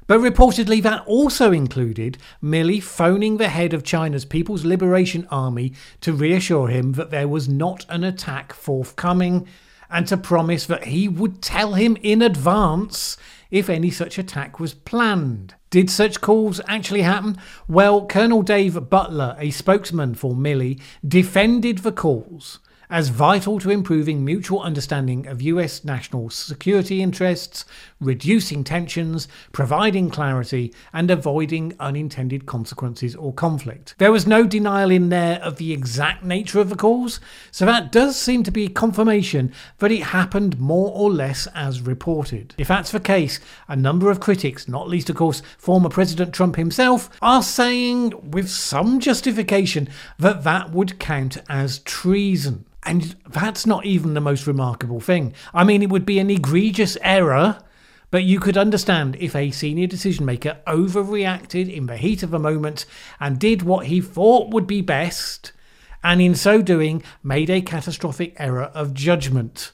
But 0.07 0.21
reportedly, 0.21 0.81
that 0.83 1.05
also 1.05 1.51
included 1.51 2.19
Milley 2.41 2.81
phoning 2.81 3.35
the 3.35 3.50
head 3.50 3.74
of 3.74 3.83
China's 3.83 4.24
People's 4.24 4.63
Liberation 4.63 5.27
Army 5.29 5.74
to 6.01 6.13
reassure 6.13 6.69
him 6.69 6.93
that 6.93 7.12
there 7.12 7.27
was 7.27 7.50
not 7.50 7.85
an 7.89 8.05
attack 8.05 8.53
forthcoming 8.53 9.45
and 9.89 10.07
to 10.07 10.15
promise 10.15 10.65
that 10.67 10.85
he 10.85 11.07
would 11.07 11.41
tell 11.41 11.74
him 11.74 11.97
in 12.01 12.21
advance 12.21 13.17
if 13.51 13.69
any 13.69 13.89
such 13.89 14.17
attack 14.17 14.59
was 14.59 14.73
planned. 14.73 15.55
Did 15.69 15.89
such 15.89 16.21
calls 16.21 16.61
actually 16.67 17.01
happen? 17.01 17.37
Well, 17.67 18.05
Colonel 18.05 18.41
Dave 18.41 18.89
Butler, 18.89 19.35
a 19.39 19.51
spokesman 19.51 20.15
for 20.15 20.33
Milley, 20.33 20.81
defended 21.05 21.79
the 21.79 21.91
calls 21.91 22.59
as 22.89 23.10
vital 23.10 23.60
to 23.60 23.70
improving 23.70 24.24
mutual 24.24 24.62
understanding 24.62 25.27
of 25.27 25.42
US 25.42 25.84
national 25.84 26.30
security 26.30 27.01
interests, 27.01 27.65
reducing 28.00 28.63
tensions, 28.63 29.27
providing 29.51 30.10
clarity, 30.10 30.74
and 30.94 31.10
avoiding 31.10 31.74
unintended 31.80 32.46
consequences 32.46 33.15
or 33.15 33.34
conflict. 33.34 33.96
There 33.98 34.12
was 34.12 34.27
no 34.27 34.46
denial 34.46 34.92
in 34.92 35.10
there 35.10 35.42
of 35.42 35.58
the 35.58 35.74
exact 35.74 36.24
nature 36.24 36.60
of 36.60 36.70
the 36.70 36.75
calls, 36.75 37.20
so 37.51 37.65
that 37.65 37.92
does 37.92 38.15
seem 38.15 38.44
to 38.44 38.51
be 38.51 38.68
confirmation 38.68 39.51
that 39.80 39.92
it 39.92 40.04
happened 40.04 40.60
more 40.60 40.92
or 40.94 41.12
less 41.12 41.48
as 41.56 41.82
reported. 41.82 42.54
If 42.58 42.68
that's 42.68 42.92
the 42.92 43.00
case, 43.00 43.39
a 43.68 43.75
number 43.75 44.12
of 44.12 44.20
critics, 44.20 44.68
not 44.68 44.89
least 44.89 45.10
of 45.10 45.15
course 45.15 45.42
former 45.58 45.89
President 45.89 46.34
Trump 46.34 46.56
himself, 46.56 47.10
are 47.22 47.44
saying 47.44 48.32
with 48.32 48.50
some 48.50 49.00
justification 49.00 49.89
that 50.20 50.44
that 50.44 50.72
would 50.72 51.00
count 51.00 51.38
as 51.50 51.80
treason. 51.80 52.65
And 52.86 53.15
that's 53.27 53.65
not 53.65 53.86
even 53.86 54.13
the 54.13 54.22
most 54.22 54.46
remarkable 54.46 55.00
thing. 55.00 55.34
I 55.54 55.63
mean, 55.63 55.82
it 55.82 55.89
would 55.89 56.06
be 56.06 56.20
an 56.20 56.30
egregious 56.30 56.98
error, 57.01 57.58
but 58.12 58.24
you 58.24 58.39
could 58.39 58.58
understand 58.58 59.18
if 59.20 59.36
a 59.36 59.50
senior 59.51 59.88
decision 59.88 60.25
maker 60.25 60.60
overreacted 60.68 61.74
in 61.74 61.88
the 61.88 61.98
heat 61.98 62.22
of 62.22 62.34
a 62.34 62.39
moment 62.39 62.86
and 63.20 63.39
did 63.39 63.63
what 63.63 63.88
he 63.88 64.01
thought 64.01 64.54
would 64.54 64.68
be 64.68 64.82
best, 64.82 65.51
and 66.04 66.22
in 66.22 66.36
so 66.36 66.62
doing 66.62 67.01
made 67.24 67.50
a 67.50 67.62
catastrophic 67.62 68.36
error 68.38 68.65
of 68.75 68.94
judgment. 68.94 69.72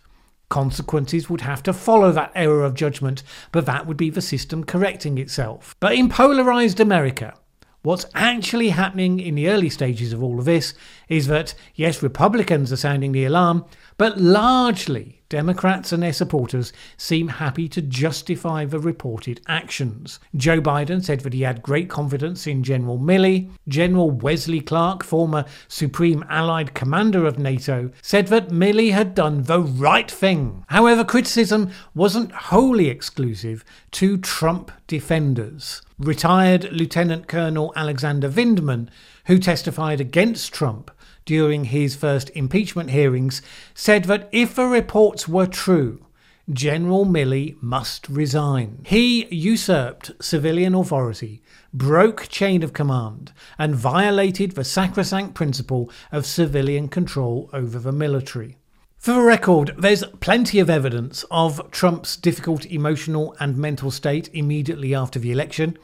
Consequences 0.47 1.29
would 1.29 1.41
have 1.41 1.61
to 1.63 1.73
follow 1.73 2.11
that 2.13 2.31
error 2.33 2.63
of 2.63 2.73
judgment, 2.73 3.23
but 3.51 3.65
that 3.65 3.85
would 3.85 3.97
be 3.97 4.09
the 4.09 4.21
system 4.21 4.63
correcting 4.63 5.17
itself. 5.17 5.75
But 5.79 5.95
in 5.95 6.07
polarized 6.09 6.79
America, 6.79 7.33
What's 7.83 8.05
actually 8.13 8.69
happening 8.69 9.19
in 9.19 9.33
the 9.35 9.49
early 9.49 9.69
stages 9.69 10.13
of 10.13 10.21
all 10.21 10.37
of 10.37 10.45
this 10.45 10.75
is 11.09 11.25
that, 11.27 11.55
yes, 11.73 12.03
Republicans 12.03 12.71
are 12.71 12.77
sounding 12.77 13.11
the 13.11 13.25
alarm, 13.25 13.65
but 13.97 14.19
largely 14.19 15.20
Democrats 15.31 15.93
and 15.93 16.03
their 16.03 16.11
supporters 16.11 16.73
seem 16.97 17.29
happy 17.29 17.69
to 17.69 17.81
justify 17.81 18.65
the 18.65 18.79
reported 18.79 19.39
actions. 19.47 20.19
Joe 20.35 20.59
Biden 20.59 21.01
said 21.01 21.21
that 21.21 21.31
he 21.33 21.43
had 21.43 21.61
great 21.61 21.89
confidence 21.89 22.45
in 22.45 22.63
General 22.63 22.99
Milley. 22.99 23.49
General 23.65 24.11
Wesley 24.11 24.59
Clark, 24.59 25.05
former 25.05 25.45
Supreme 25.69 26.25
Allied 26.29 26.73
Commander 26.73 27.25
of 27.25 27.39
NATO, 27.39 27.91
said 28.01 28.27
that 28.27 28.49
Milley 28.49 28.91
had 28.91 29.15
done 29.15 29.43
the 29.43 29.61
right 29.61 30.11
thing. 30.11 30.65
However, 30.67 31.05
criticism 31.05 31.71
wasn't 31.95 32.33
wholly 32.33 32.89
exclusive 32.89 33.63
to 33.91 34.17
Trump 34.17 34.69
defenders 34.85 35.81
retired 35.97 36.71
Lieutenant 36.71 37.27
Colonel 37.27 37.71
Alexander 37.75 38.27
Vindman, 38.27 38.89
who 39.25 39.37
testified 39.37 40.01
against 40.01 40.51
Trump 40.51 40.89
during 41.25 41.65
his 41.65 41.95
first 41.95 42.29
impeachment 42.35 42.89
hearings, 42.89 43.41
said 43.73 44.05
that 44.05 44.29
if 44.31 44.55
the 44.55 44.65
reports 44.65 45.27
were 45.27 45.47
true, 45.47 46.05
General 46.51 47.05
Milley 47.05 47.55
must 47.61 48.09
resign. 48.09 48.83
He 48.85 49.25
usurped 49.27 50.11
civilian 50.21 50.75
authority, 50.75 51.41
broke 51.73 52.27
chain 52.27 52.63
of 52.63 52.73
command, 52.73 53.31
and 53.57 53.75
violated 53.75 54.51
the 54.51 54.63
sacrosanct 54.63 55.33
principle 55.33 55.89
of 56.11 56.25
civilian 56.25 56.87
control 56.87 57.49
over 57.53 57.79
the 57.79 57.91
military. 57.91 58.57
For 58.97 59.13
the 59.13 59.21
record, 59.21 59.75
there's 59.77 60.03
plenty 60.19 60.59
of 60.59 60.69
evidence 60.69 61.25
of 61.31 61.71
Trump's 61.71 62.15
difficult 62.17 62.65
emotional 62.65 63.35
and 63.39 63.57
mental 63.57 63.89
state 63.89 64.29
immediately 64.33 64.93
after 64.93 65.17
the 65.17 65.31
election. 65.31 65.77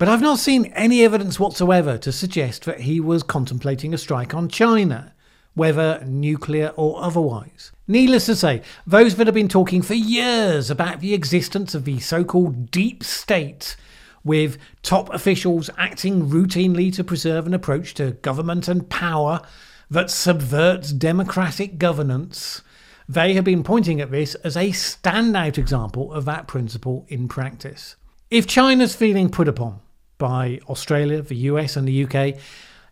But 0.00 0.08
I've 0.08 0.22
not 0.22 0.38
seen 0.38 0.64
any 0.74 1.04
evidence 1.04 1.38
whatsoever 1.38 1.98
to 1.98 2.10
suggest 2.10 2.64
that 2.64 2.80
he 2.80 3.00
was 3.00 3.22
contemplating 3.22 3.92
a 3.92 3.98
strike 3.98 4.32
on 4.32 4.48
China, 4.48 5.12
whether 5.52 6.02
nuclear 6.06 6.72
or 6.74 7.02
otherwise. 7.02 7.70
Needless 7.86 8.24
to 8.24 8.34
say, 8.34 8.62
those 8.86 9.16
that 9.16 9.26
have 9.26 9.34
been 9.34 9.46
talking 9.46 9.82
for 9.82 9.92
years 9.92 10.70
about 10.70 11.00
the 11.00 11.12
existence 11.12 11.74
of 11.74 11.84
the 11.84 12.00
so 12.00 12.24
called 12.24 12.70
deep 12.70 13.04
state, 13.04 13.76
with 14.24 14.56
top 14.82 15.12
officials 15.12 15.68
acting 15.76 16.30
routinely 16.30 16.90
to 16.94 17.04
preserve 17.04 17.46
an 17.46 17.52
approach 17.52 17.92
to 17.92 18.12
government 18.12 18.68
and 18.68 18.88
power 18.88 19.42
that 19.90 20.08
subverts 20.08 20.92
democratic 20.92 21.76
governance, 21.76 22.62
they 23.06 23.34
have 23.34 23.44
been 23.44 23.62
pointing 23.62 24.00
at 24.00 24.10
this 24.10 24.34
as 24.36 24.56
a 24.56 24.70
standout 24.70 25.58
example 25.58 26.10
of 26.10 26.24
that 26.24 26.48
principle 26.48 27.04
in 27.10 27.28
practice. 27.28 27.96
If 28.30 28.46
China's 28.46 28.96
feeling 28.96 29.28
put 29.28 29.46
upon, 29.46 29.80
by 30.20 30.60
Australia, 30.68 31.22
the 31.22 31.34
US, 31.34 31.76
and 31.76 31.88
the 31.88 32.04
UK, 32.04 32.36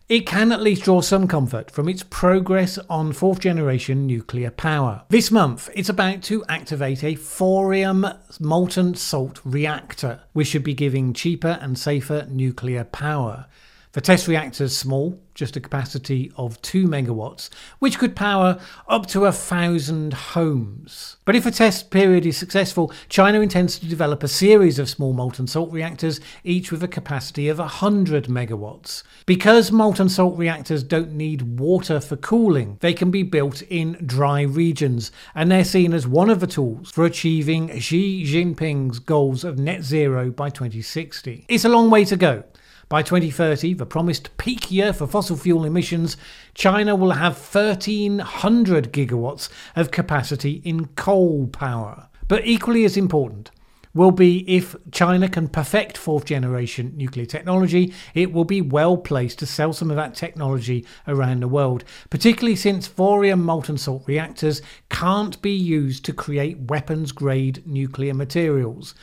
it 0.09 0.25
can 0.25 0.51
at 0.51 0.63
least 0.63 0.83
draw 0.83 1.01
some 1.01 1.27
comfort 1.27 1.69
from 1.69 1.87
its 1.87 2.01
progress 2.01 2.79
on 2.89 3.13
fourth 3.13 3.39
generation 3.39 4.07
nuclear 4.07 4.49
power. 4.49 5.03
This 5.09 5.29
month, 5.29 5.69
it's 5.75 5.87
about 5.87 6.23
to 6.23 6.43
activate 6.49 7.03
a 7.03 7.13
thorium 7.13 8.07
molten 8.39 8.95
salt 8.95 9.39
reactor, 9.45 10.21
which 10.33 10.47
should 10.47 10.63
be 10.63 10.73
giving 10.73 11.13
cheaper 11.13 11.59
and 11.61 11.77
safer 11.77 12.25
nuclear 12.27 12.83
power. 12.83 13.45
The 13.93 14.01
test 14.01 14.27
reactor 14.27 14.65
is 14.65 14.77
small, 14.77 15.19
just 15.33 15.55
a 15.55 15.59
capacity 15.59 16.31
of 16.37 16.61
2 16.61 16.85
megawatts, 16.85 17.49
which 17.79 17.97
could 17.97 18.15
power 18.15 18.59
up 18.87 19.07
to 19.07 19.25
a 19.25 19.31
thousand 19.31 20.13
homes. 20.13 21.17
But 21.25 21.35
if 21.35 21.47
a 21.47 21.51
test 21.51 21.89
period 21.89 22.23
is 22.23 22.37
successful, 22.37 22.93
China 23.07 23.41
intends 23.41 23.79
to 23.79 23.87
develop 23.87 24.21
a 24.21 24.27
series 24.27 24.77
of 24.77 24.91
small 24.91 25.13
molten 25.13 25.47
salt 25.47 25.71
reactors, 25.71 26.19
each 26.43 26.71
with 26.71 26.83
a 26.83 26.87
capacity 26.87 27.49
of 27.49 27.57
100 27.57 28.25
megawatts. 28.25 29.01
Because 29.25 29.71
molten 29.71 30.07
salt 30.07 30.37
reactors 30.37 30.83
don't 30.83 31.13
need 31.13 31.59
water 31.59 31.99
for 31.99 32.15
cooling, 32.15 32.77
they 32.81 32.93
can 32.93 33.09
be 33.09 33.23
built 33.23 33.63
in 33.63 33.93
dry 34.05 34.41
regions, 34.41 35.11
and 35.33 35.51
they're 35.51 35.63
seen 35.63 35.95
as 35.95 36.05
one 36.05 36.29
of 36.29 36.41
the 36.41 36.45
tools 36.45 36.91
for 36.91 37.05
achieving 37.05 37.79
Xi 37.79 38.23
Jinping's 38.23 38.99
goals 38.99 39.43
of 39.43 39.57
net 39.57 39.81
zero 39.81 40.29
by 40.29 40.51
2060. 40.51 41.45
It's 41.47 41.65
a 41.65 41.69
long 41.69 41.89
way 41.89 42.05
to 42.05 42.15
go. 42.15 42.43
By 42.89 43.03
2030, 43.03 43.75
the 43.75 43.85
promised 43.85 44.35
peak 44.37 44.71
year 44.71 44.93
for 44.93 45.05
fossil 45.05 45.37
fuel 45.37 45.63
emissions, 45.63 46.17
China 46.55 46.95
will 46.95 47.11
have 47.11 47.37
1,300 47.37 48.91
gigawatts 48.91 49.47
of 49.75 49.91
capacity 49.91 50.53
in 50.65 50.87
coal 50.87 51.45
power. 51.45 52.09
But 52.27 52.47
equally 52.47 52.85
as 52.85 52.97
important, 52.97 53.51
will 53.93 54.09
be 54.09 54.43
if 54.49 54.75
China 54.91 55.29
can 55.29 55.47
perfect 55.47 55.97
fourth 55.97 56.25
generation 56.25 56.93
nuclear 56.95 57.27
technology, 57.27 57.93
it 58.15 58.33
will 58.33 58.43
be 58.43 58.59
well 58.59 58.97
placed 58.97 59.37
to 59.37 59.45
sell 59.45 59.71
some 59.71 59.91
of 59.91 59.95
that 59.95 60.15
technology 60.15 60.83
around 61.07 61.41
the 61.41 61.47
world, 61.47 61.83
particularly 62.09 62.55
since 62.55 62.87
thorium 62.87 63.43
molten 63.43 63.77
salt 63.77 64.03
reactors 64.07 64.63
can't 64.89 65.39
be 65.43 65.53
used 65.53 66.03
to 66.05 66.13
create 66.13 66.57
weapons 66.57 67.11
grade 67.11 67.61
nuclear 67.67 68.15
materials. 68.15 68.95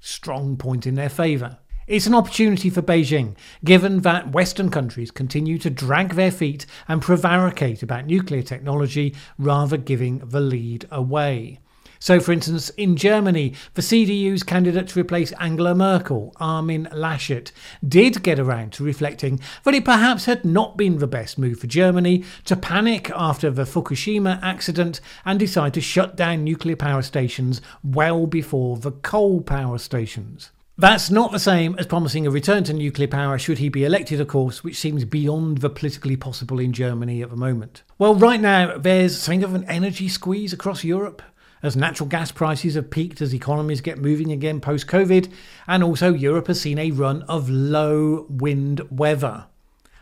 Strong 0.00 0.56
point 0.56 0.86
in 0.86 0.94
their 0.94 1.10
favour. 1.10 1.58
It's 1.86 2.06
an 2.06 2.14
opportunity 2.14 2.70
for 2.70 2.80
Beijing, 2.80 3.36
given 3.62 4.00
that 4.00 4.32
Western 4.32 4.70
countries 4.70 5.10
continue 5.10 5.58
to 5.58 5.68
drag 5.68 6.14
their 6.14 6.30
feet 6.30 6.64
and 6.88 7.02
prevaricate 7.02 7.82
about 7.82 8.06
nuclear 8.06 8.40
technology 8.40 9.14
rather 9.36 9.76
giving 9.76 10.20
the 10.20 10.40
lead 10.40 10.86
away. 10.90 11.60
So, 11.98 12.20
for 12.20 12.32
instance, 12.32 12.70
in 12.70 12.96
Germany, 12.96 13.52
the 13.74 13.82
CDU's 13.82 14.42
candidate 14.42 14.88
to 14.88 15.00
replace 15.00 15.32
Angela 15.32 15.74
Merkel, 15.74 16.32
Armin 16.36 16.88
Laschet, 16.90 17.52
did 17.86 18.22
get 18.22 18.38
around 18.38 18.72
to 18.74 18.82
reflecting 18.82 19.38
that 19.64 19.74
it 19.74 19.84
perhaps 19.84 20.24
had 20.24 20.42
not 20.42 20.78
been 20.78 21.00
the 21.00 21.06
best 21.06 21.36
move 21.36 21.58
for 21.58 21.66
Germany 21.66 22.24
to 22.46 22.56
panic 22.56 23.10
after 23.14 23.50
the 23.50 23.64
Fukushima 23.64 24.42
accident 24.42 25.02
and 25.26 25.38
decide 25.38 25.74
to 25.74 25.82
shut 25.82 26.16
down 26.16 26.44
nuclear 26.44 26.76
power 26.76 27.02
stations 27.02 27.60
well 27.82 28.26
before 28.26 28.78
the 28.78 28.92
coal 28.92 29.42
power 29.42 29.76
stations. 29.76 30.50
That's 30.76 31.08
not 31.08 31.30
the 31.30 31.38
same 31.38 31.76
as 31.78 31.86
promising 31.86 32.26
a 32.26 32.32
return 32.32 32.64
to 32.64 32.72
nuclear 32.72 33.06
power 33.06 33.38
should 33.38 33.58
he 33.58 33.68
be 33.68 33.84
elected, 33.84 34.20
of 34.20 34.26
course, 34.26 34.64
which 34.64 34.76
seems 34.76 35.04
beyond 35.04 35.58
the 35.58 35.70
politically 35.70 36.16
possible 36.16 36.58
in 36.58 36.72
Germany 36.72 37.22
at 37.22 37.30
the 37.30 37.36
moment. 37.36 37.84
Well, 37.96 38.16
right 38.16 38.40
now, 38.40 38.76
there's 38.76 39.16
something 39.16 39.44
of 39.44 39.54
an 39.54 39.62
energy 39.64 40.08
squeeze 40.08 40.52
across 40.52 40.82
Europe 40.82 41.22
as 41.62 41.76
natural 41.76 42.08
gas 42.08 42.32
prices 42.32 42.74
have 42.74 42.90
peaked 42.90 43.22
as 43.22 43.32
economies 43.32 43.80
get 43.80 43.98
moving 43.98 44.32
again 44.32 44.60
post 44.60 44.88
COVID, 44.88 45.32
and 45.68 45.84
also 45.84 46.12
Europe 46.12 46.48
has 46.48 46.60
seen 46.60 46.78
a 46.78 46.90
run 46.90 47.22
of 47.22 47.48
low 47.48 48.26
wind 48.28 48.82
weather. 48.90 49.46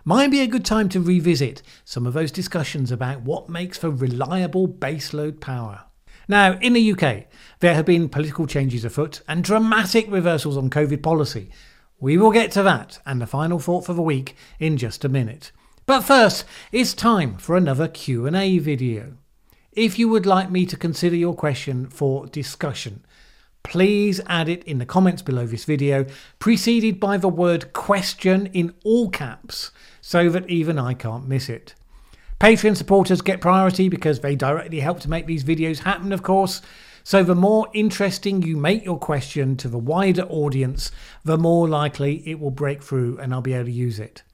Might 0.07 0.31
be 0.31 0.41
a 0.41 0.49
good 0.49 0.65
time 0.65 0.89
to 0.89 1.01
revisit 1.01 1.63
some 1.85 2.07
of 2.07 2.15
those 2.15 2.33
discussions 2.33 2.91
about 2.91 3.21
what 3.21 3.49
makes 3.49 3.77
for 3.77 3.91
reliable 3.91 4.67
baseload 4.67 5.39
power. 5.39 5.85
Now, 6.29 6.59
in 6.61 6.73
the 6.73 6.93
UK, 6.93 7.27
there 7.61 7.75
have 7.75 7.87
been 7.87 8.09
political 8.09 8.47
changes 8.47 8.85
afoot 8.85 9.23
and 9.29 9.45
dramatic 9.45 10.11
reversals 10.11 10.57
on 10.57 10.71
COVID 10.71 11.03
policy. 11.03 11.51
We 12.01 12.17
will 12.17 12.33
get 12.33 12.51
to 12.53 12.63
that 12.63 12.99
and 13.07 13.21
the 13.21 13.27
final 13.27 13.59
thought 13.59 13.87
for 13.87 13.95
the 13.95 14.03
week 14.03 14.37
in 14.59 14.77
just 14.77 15.05
a 15.05 15.09
minute. 15.09 15.53
But 15.87 16.03
first, 16.03 16.45
it's 16.71 16.95
time 16.95 17.37
for 17.39 17.57
another 17.57 17.89
Q&A 17.89 18.59
video. 18.59 19.15
If 19.73 19.99
you 19.99 20.09
would 20.09 20.27
like 20.27 20.51
me 20.51 20.67
to 20.67 20.77
consider 20.77 21.17
your 21.17 21.35
question 21.35 21.89
for 21.89 22.27
discussion, 22.27 23.05
please 23.63 24.21
add 24.27 24.49
it 24.49 24.65
in 24.65 24.79
the 24.79 24.87
comments 24.87 25.23
below 25.23 25.47
this 25.47 25.65
video, 25.65 26.05
preceded 26.39 27.01
by 27.01 27.17
the 27.17 27.29
word 27.29 27.73
question 27.73 28.47
in 28.47 28.75
all 28.85 29.09
caps, 29.09 29.71
so 30.01 30.29
that 30.29 30.49
even 30.51 30.79
I 30.79 30.95
can't 30.95 31.29
miss 31.29 31.49
it. 31.49 31.75
Patreon 32.43 32.77
supporters 32.77 33.21
get 33.21 33.41
priority 33.41 33.89
because 33.89 34.19
they 34.19 34.35
directly 34.35 34.81
help 34.81 34.99
to 34.99 35.09
make 35.09 35.27
these 35.27 35.45
videos 35.45 35.79
happen, 35.79 36.13
of 36.13 36.25
course. 36.25 36.61
So, 37.05 37.23
the 37.23 37.37
more 37.37 37.69
interesting 37.73 38.43
you 38.43 38.57
make 38.57 38.85
your 38.85 38.99
question 38.99 39.57
to 39.59 39.69
the 39.69 39.79
wider 39.79 40.23
audience, 40.23 40.91
the 41.23 41.39
more 41.39 41.69
likely 41.69 42.29
it 42.29 42.41
will 42.41 42.51
break 42.51 42.83
through 42.83 43.17
and 43.19 43.33
I'll 43.33 43.43
be 43.43 43.53
able 43.53 43.67
to 43.67 43.71
use 43.71 44.01
it. 44.01 44.25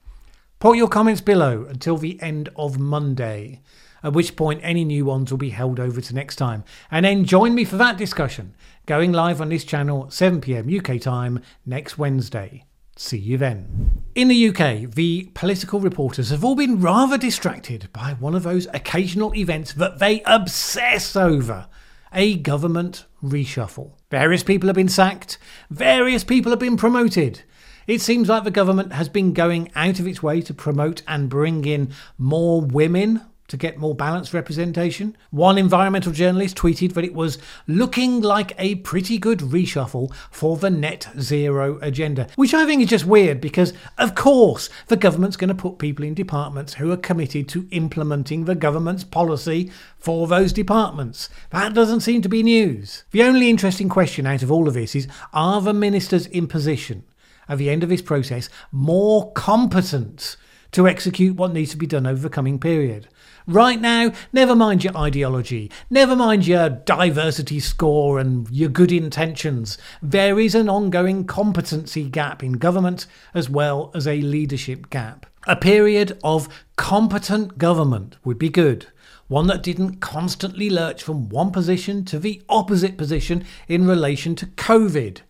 Put 0.57 0.75
your 0.77 0.87
comments 0.87 1.21
below 1.21 1.65
until 1.69 1.97
the 1.97 2.19
end 2.19 2.49
of 2.55 2.79
Monday, 2.79 3.61
at 4.01 4.13
which 4.13 4.35
point 4.35 4.61
any 4.63 4.83
new 4.83 5.05
ones 5.05 5.29
will 5.29 5.37
be 5.37 5.51
held 5.51 5.79
over 5.79 6.01
to 6.01 6.15
next 6.15 6.37
time. 6.37 6.63
And 6.89 7.05
then 7.05 7.25
join 7.25 7.53
me 7.53 7.63
for 7.63 7.77
that 7.77 7.99
discussion, 7.99 8.55
going 8.87 9.11
live 9.11 9.39
on 9.39 9.49
this 9.49 9.63
channel 9.63 10.05
7pm 10.05 10.79
UK 10.79 10.99
time 10.99 11.43
next 11.63 11.99
Wednesday. 11.99 12.65
See 13.01 13.17
you 13.17 13.37
then. 13.37 14.03
In 14.13 14.27
the 14.27 14.49
UK, 14.49 14.91
the 14.93 15.31
political 15.33 15.79
reporters 15.79 16.31
have 16.31 16.43
all 16.43 16.57
been 16.57 16.81
rather 16.81 17.17
distracted 17.17 17.87
by 17.93 18.17
one 18.19 18.35
of 18.35 18.43
those 18.43 18.67
occasional 18.73 19.33
events 19.33 19.71
that 19.71 19.99
they 19.99 20.21
obsess 20.23 21.15
over 21.15 21.67
a 22.13 22.35
government 22.35 23.05
reshuffle. 23.23 23.93
Various 24.11 24.43
people 24.43 24.67
have 24.67 24.75
been 24.75 24.89
sacked, 24.89 25.37
various 25.69 26.25
people 26.25 26.51
have 26.51 26.59
been 26.59 26.75
promoted. 26.75 27.43
It 27.87 28.01
seems 28.01 28.27
like 28.27 28.43
the 28.43 28.51
government 28.51 28.91
has 28.91 29.07
been 29.07 29.31
going 29.31 29.71
out 29.75 30.01
of 30.01 30.05
its 30.05 30.21
way 30.21 30.41
to 30.41 30.53
promote 30.53 31.01
and 31.07 31.29
bring 31.29 31.63
in 31.63 31.93
more 32.17 32.59
women 32.59 33.21
to 33.49 33.57
get 33.57 33.77
more 33.77 33.93
balanced 33.93 34.33
representation. 34.33 35.17
One 35.31 35.57
environmental 35.57 36.11
journalist 36.11 36.55
tweeted 36.55 36.93
that 36.93 37.03
it 37.03 37.13
was 37.13 37.37
looking 37.67 38.21
like 38.21 38.53
a 38.57 38.75
pretty 38.75 39.17
good 39.17 39.39
reshuffle 39.39 40.13
for 40.31 40.55
the 40.57 40.69
net 40.69 41.09
zero 41.19 41.77
agenda, 41.81 42.27
which 42.35 42.53
I 42.53 42.65
think 42.65 42.81
is 42.81 42.89
just 42.89 43.05
weird 43.05 43.41
because, 43.41 43.73
of 43.97 44.15
course, 44.15 44.69
the 44.87 44.95
government's 44.95 45.37
going 45.37 45.49
to 45.49 45.55
put 45.55 45.77
people 45.77 46.05
in 46.05 46.13
departments 46.13 46.75
who 46.75 46.91
are 46.91 46.97
committed 46.97 47.49
to 47.49 47.67
implementing 47.71 48.45
the 48.45 48.55
government's 48.55 49.03
policy 49.03 49.71
for 49.97 50.27
those 50.27 50.53
departments. 50.53 51.29
That 51.49 51.73
doesn't 51.73 52.01
seem 52.01 52.21
to 52.21 52.29
be 52.29 52.43
news. 52.43 53.03
The 53.11 53.23
only 53.23 53.49
interesting 53.49 53.89
question 53.89 54.25
out 54.25 54.43
of 54.43 54.51
all 54.51 54.67
of 54.67 54.73
this 54.73 54.95
is 54.95 55.07
are 55.33 55.61
the 55.61 55.73
ministers 55.73 56.27
in 56.27 56.47
position 56.47 57.03
at 57.47 57.57
the 57.57 57.69
end 57.69 57.83
of 57.83 57.89
this 57.89 58.01
process 58.01 58.47
more 58.71 59.31
competent 59.33 60.37
to 60.71 60.87
execute 60.87 61.35
what 61.35 61.53
needs 61.53 61.71
to 61.71 61.77
be 61.77 61.87
done 61.87 62.07
over 62.07 62.21
the 62.21 62.29
coming 62.29 62.59
period? 62.59 63.07
Right 63.47 63.81
now, 63.81 64.11
never 64.31 64.55
mind 64.55 64.83
your 64.83 64.95
ideology, 64.95 65.71
never 65.89 66.15
mind 66.15 66.45
your 66.45 66.69
diversity 66.69 67.59
score 67.59 68.19
and 68.19 68.47
your 68.51 68.69
good 68.69 68.91
intentions. 68.91 69.77
There 70.01 70.39
is 70.39 70.53
an 70.53 70.69
ongoing 70.69 71.25
competency 71.25 72.09
gap 72.09 72.43
in 72.43 72.53
government 72.53 73.07
as 73.33 73.49
well 73.49 73.91
as 73.95 74.07
a 74.07 74.21
leadership 74.21 74.89
gap. 74.89 75.25
A 75.47 75.55
period 75.55 76.19
of 76.23 76.47
competent 76.75 77.57
government 77.57 78.17
would 78.23 78.37
be 78.37 78.49
good. 78.49 78.87
One 79.29 79.47
that 79.47 79.63
didn't 79.63 79.99
constantly 79.99 80.69
lurch 80.69 81.01
from 81.01 81.29
one 81.29 81.51
position 81.51 82.03
to 82.05 82.19
the 82.19 82.41
opposite 82.49 82.97
position 82.97 83.45
in 83.67 83.87
relation 83.87 84.35
to 84.35 84.45
COVID. 84.45 85.21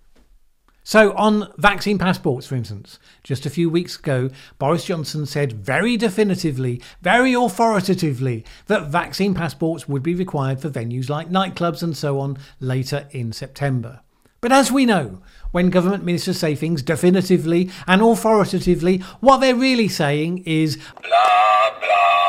So, 0.89 1.13
on 1.13 1.53
vaccine 1.59 1.99
passports, 1.99 2.47
for 2.47 2.55
instance, 2.55 2.97
just 3.21 3.45
a 3.45 3.51
few 3.51 3.69
weeks 3.69 3.95
ago, 3.95 4.31
Boris 4.57 4.85
Johnson 4.85 5.27
said 5.27 5.53
very 5.53 5.95
definitively, 5.97 6.81
very 7.03 7.35
authoritatively, 7.35 8.43
that 8.65 8.87
vaccine 8.87 9.35
passports 9.35 9.87
would 9.87 10.01
be 10.01 10.15
required 10.15 10.59
for 10.59 10.71
venues 10.71 11.07
like 11.07 11.29
nightclubs 11.29 11.83
and 11.83 11.95
so 11.95 12.19
on 12.19 12.39
later 12.59 13.07
in 13.11 13.31
September. 13.31 13.99
But 14.41 14.51
as 14.51 14.71
we 14.71 14.87
know, 14.87 15.21
when 15.51 15.69
government 15.69 16.05
ministers 16.05 16.39
say 16.39 16.55
things 16.55 16.81
definitively 16.81 17.69
and 17.85 18.01
authoritatively, 18.01 18.97
what 19.19 19.41
they're 19.41 19.53
really 19.53 19.89
saying 19.89 20.39
is 20.47 20.77
blah, 21.03 21.79
blah. 21.81 22.28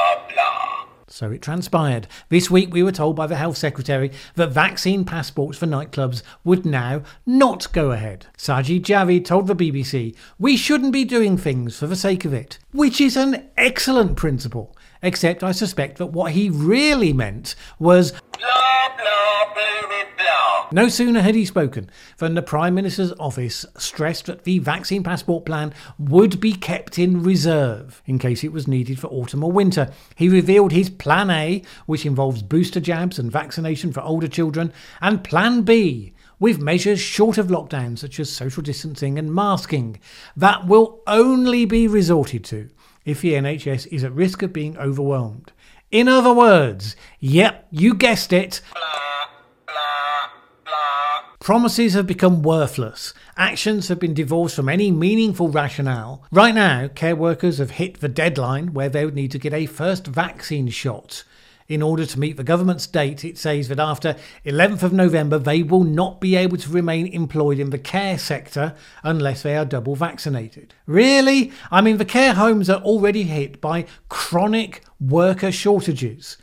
So 1.21 1.31
it 1.31 1.43
transpired. 1.43 2.07
This 2.31 2.51
week 2.51 2.73
we 2.73 2.83
were 2.83 2.91
told 2.91 3.15
by 3.15 3.27
the 3.27 3.37
Health 3.37 3.59
Secretary 3.59 4.11
that 4.37 4.53
vaccine 4.53 5.05
passports 5.05 5.59
for 5.59 5.67
nightclubs 5.67 6.23
would 6.45 6.65
now 6.65 7.03
not 7.27 7.71
go 7.75 7.91
ahead. 7.91 8.29
Sajid 8.39 8.85
Javid 8.85 9.27
told 9.27 9.47
the 9.47 9.55
BBC, 9.55 10.17
We 10.39 10.57
shouldn't 10.57 10.95
be 10.95 11.05
doing 11.05 11.37
things 11.37 11.79
for 11.79 11.87
the 11.87 11.95
sake 11.95 12.25
of 12.25 12.33
it, 12.33 12.59
which 12.73 13.03
is 13.03 13.19
an 13.19 13.51
excellent 13.59 14.17
principle. 14.17 14.75
Except 15.03 15.43
I 15.43 15.53
suspect 15.53 15.99
that 15.99 16.07
what 16.07 16.33
he 16.33 16.51
really 16.51 17.13
meant 17.13 17.55
was. 17.79 18.13
No 20.73 20.89
sooner 20.89 21.21
had 21.21 21.35
he 21.35 21.45
spoken 21.45 21.91
than 22.19 22.35
the 22.35 22.43
Prime 22.43 22.77
Minister's 22.77 23.13
office 23.19 23.67
stressed 23.77 24.27
that 24.27 24.45
the 24.45 24.61
vaccine 24.61 25.03
passport 25.03 25.45
plan 25.45 25.75
would 25.99 26.39
be 26.39 26.53
kept 26.53 26.97
in 26.97 27.25
reserve 27.25 28.01
in 28.07 28.21
case 28.21 28.45
it 28.45 28.53
was 28.53 28.69
needed 28.69 29.01
for 29.01 29.09
autumn 29.09 29.43
or 29.43 29.51
winter. 29.51 29.91
He 30.15 30.29
revealed 30.29 30.71
his 30.71 30.89
Plan 30.89 31.29
A, 31.29 31.65
which 31.87 32.07
involves 32.07 32.45
booster 32.45 32.79
jabs 32.79 33.19
and 33.19 33.33
vaccination 33.33 33.93
for 33.93 34.01
older 34.03 34.29
children, 34.29 34.73
and 35.01 35.25
Plan 35.25 35.63
B, 35.63 36.13
with 36.39 36.61
measures 36.61 37.01
short 37.01 37.37
of 37.37 37.49
lockdown, 37.49 37.99
such 37.99 38.21
as 38.21 38.31
social 38.31 38.63
distancing 38.63 39.19
and 39.19 39.35
masking, 39.35 39.99
that 40.37 40.69
will 40.69 41.03
only 41.09 41.65
be 41.65 41.89
resorted 41.89 42.45
to 42.45 42.71
if 43.05 43.21
the 43.21 43.35
NHS 43.35 43.87
is 43.93 44.05
at 44.05 44.13
risk 44.13 44.43
of 44.43 44.53
being 44.53 44.77
overwhelmed. 44.77 45.53
In 45.91 46.07
other 46.09 46.33
words, 46.33 46.95
yep, 47.19 47.67
you 47.71 47.95
guessed 47.95 48.33
it. 48.33 48.61
Promises 51.41 51.95
have 51.95 52.07
become 52.07 52.43
worthless. 52.43 53.15
Actions 53.37 53.89
have 53.89 53.99
been 53.99 54.15
divorced 54.15 54.55
from 54.55 54.69
any 54.69 54.91
meaningful 54.91 55.49
rationale. 55.49 56.23
Right 56.31 56.55
now, 56.55 56.87
care 56.89 57.17
workers 57.17 57.59
have 57.59 57.73
hit 57.73 58.01
the 58.01 58.09
deadline 58.09 58.75
where 58.75 58.91
they 58.91 59.05
would 59.05 59.15
need 59.15 59.31
to 59.33 59.39
get 59.39 59.55
a 59.55 59.67
first 59.67 60.07
vaccine 60.07 60.69
shot. 60.69 61.25
In 61.71 61.83
order 61.83 62.05
to 62.05 62.19
meet 62.19 62.37
the 62.37 62.43
government's 62.43 62.89
date, 62.89 63.25
it 63.25 63.39
says 63.39 63.69
that 63.69 63.79
after 63.79 64.17
11th 64.45 64.83
of 64.83 64.93
November, 64.93 65.39
they 65.39 65.63
will 65.63 65.85
not 65.85 66.21
be 66.21 66.35
able 66.35 66.57
to 66.57 66.69
remain 66.69 67.07
employed 67.07 67.61
in 67.61 67.71
the 67.71 67.79
care 67.79 68.19
sector 68.19 68.75
unless 69.05 69.43
they 69.43 69.57
are 69.57 69.65
double 69.65 69.95
vaccinated. 69.95 70.75
Really? 70.87 71.53
I 71.71 71.81
mean, 71.81 71.99
the 71.99 72.05
care 72.05 72.35
homes 72.35 72.69
are 72.69 72.83
already 72.83 73.23
hit 73.23 73.61
by 73.61 73.87
chronic 74.09 74.83
worker 74.99 75.53
shortages 75.53 76.37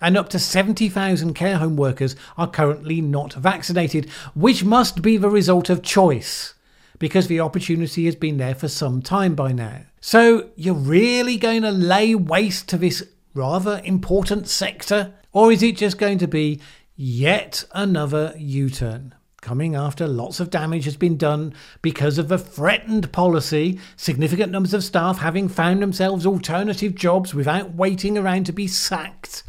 and 0.00 0.16
up 0.16 0.30
to 0.30 0.38
70,000 0.38 1.34
care 1.34 1.58
home 1.58 1.76
workers 1.76 2.16
are 2.38 2.48
currently 2.48 3.02
not 3.02 3.34
vaccinated, 3.34 4.08
which 4.34 4.64
must 4.64 5.02
be 5.02 5.18
the 5.18 5.28
result 5.28 5.68
of 5.68 5.82
choice 5.82 6.54
because 6.98 7.26
the 7.26 7.40
opportunity 7.40 8.06
has 8.06 8.16
been 8.16 8.38
there 8.38 8.54
for 8.54 8.68
some 8.68 9.02
time 9.02 9.34
by 9.34 9.52
now. 9.52 9.82
So, 10.00 10.48
you're 10.56 10.72
really 10.72 11.36
going 11.36 11.60
to 11.60 11.70
lay 11.70 12.14
waste 12.14 12.66
to 12.70 12.78
this 12.78 13.06
rather 13.34 13.80
important 13.84 14.48
sector? 14.48 15.14
Or 15.32 15.52
is 15.52 15.62
it 15.62 15.76
just 15.76 15.98
going 15.98 16.18
to 16.18 16.28
be 16.28 16.60
yet 16.96 17.64
another 17.72 18.34
U 18.36 18.70
turn? 18.70 19.14
Coming 19.40 19.74
after 19.74 20.06
lots 20.06 20.38
of 20.38 20.50
damage 20.50 20.84
has 20.84 20.96
been 20.96 21.16
done 21.16 21.54
because 21.80 22.18
of 22.18 22.30
a 22.30 22.36
threatened 22.36 23.10
policy, 23.10 23.80
significant 23.96 24.52
numbers 24.52 24.74
of 24.74 24.84
staff 24.84 25.18
having 25.18 25.48
found 25.48 25.80
themselves 25.80 26.26
alternative 26.26 26.94
jobs 26.94 27.34
without 27.34 27.74
waiting 27.74 28.18
around 28.18 28.44
to 28.46 28.52
be 28.52 28.66
sacked. 28.66 29.42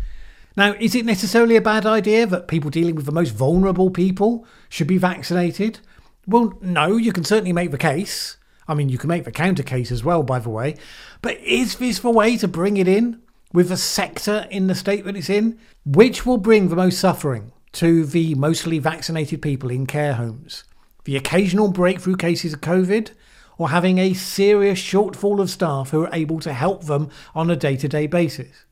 Now, 0.56 0.74
is 0.80 0.96
it 0.96 1.06
necessarily 1.06 1.56
a 1.56 1.62
bad 1.62 1.86
idea 1.86 2.26
that 2.28 2.48
people 2.48 2.70
dealing 2.70 2.96
with 2.96 3.06
the 3.06 3.12
most 3.12 3.32
vulnerable 3.32 3.90
people 3.90 4.46
should 4.70 4.88
be 4.88 4.98
vaccinated? 4.98 5.80
Well, 6.26 6.54
no, 6.62 6.98
you 6.98 7.12
can 7.12 7.24
certainly 7.24 7.54
make 7.54 7.72
the 7.72 7.78
case. 7.78 8.38
I 8.68 8.74
mean, 8.74 8.90
you 8.90 8.98
can 8.98 9.10
make 9.10 9.26
the 9.26 9.32
counter 9.32 9.64
case 9.64 9.92
as 9.92 10.04
well, 10.04 10.24
by 10.24 10.40
the 10.40 10.50
way. 10.50 10.78
But 11.22 11.38
is 11.40 11.76
this 11.76 12.00
the 12.00 12.10
way 12.10 12.38
to 12.38 12.48
bring 12.48 12.78
it 12.78 12.88
in? 12.88 13.21
With 13.54 13.70
the 13.70 13.78
sector 13.78 14.48
in 14.50 14.68
the 14.68 14.76
state 14.76 15.06
that 15.06 15.16
it's 15.16 15.30
in, 15.30 15.60
which 15.86 16.26
will 16.26 16.38
bring 16.38 16.70
the 16.70 16.76
most 16.76 17.00
suffering 17.00 17.52
to 17.74 18.06
the 18.06 18.36
mostly 18.36 18.80
vaccinated 18.80 19.42
people 19.42 19.70
in 19.70 19.86
care 19.86 20.14
homes. 20.14 20.64
the 21.06 21.18
occasional 21.18 21.70
breakthrough 21.70 22.16
cases 22.16 22.54
of 22.54 22.62
COVID, 22.62 23.12
or 23.58 23.70
having 23.70 23.98
a 23.98 24.14
serious 24.14 24.80
shortfall 24.80 25.40
of 25.40 25.50
staff 25.50 25.92
who 25.92 26.06
are 26.06 26.14
able 26.14 26.40
to 26.40 26.54
help 26.54 26.86
them 26.86 27.10
on 27.36 27.50
a 27.50 27.56
day 27.56 27.76
to 27.78 27.88
day 27.88 28.08
basis. 28.08 28.66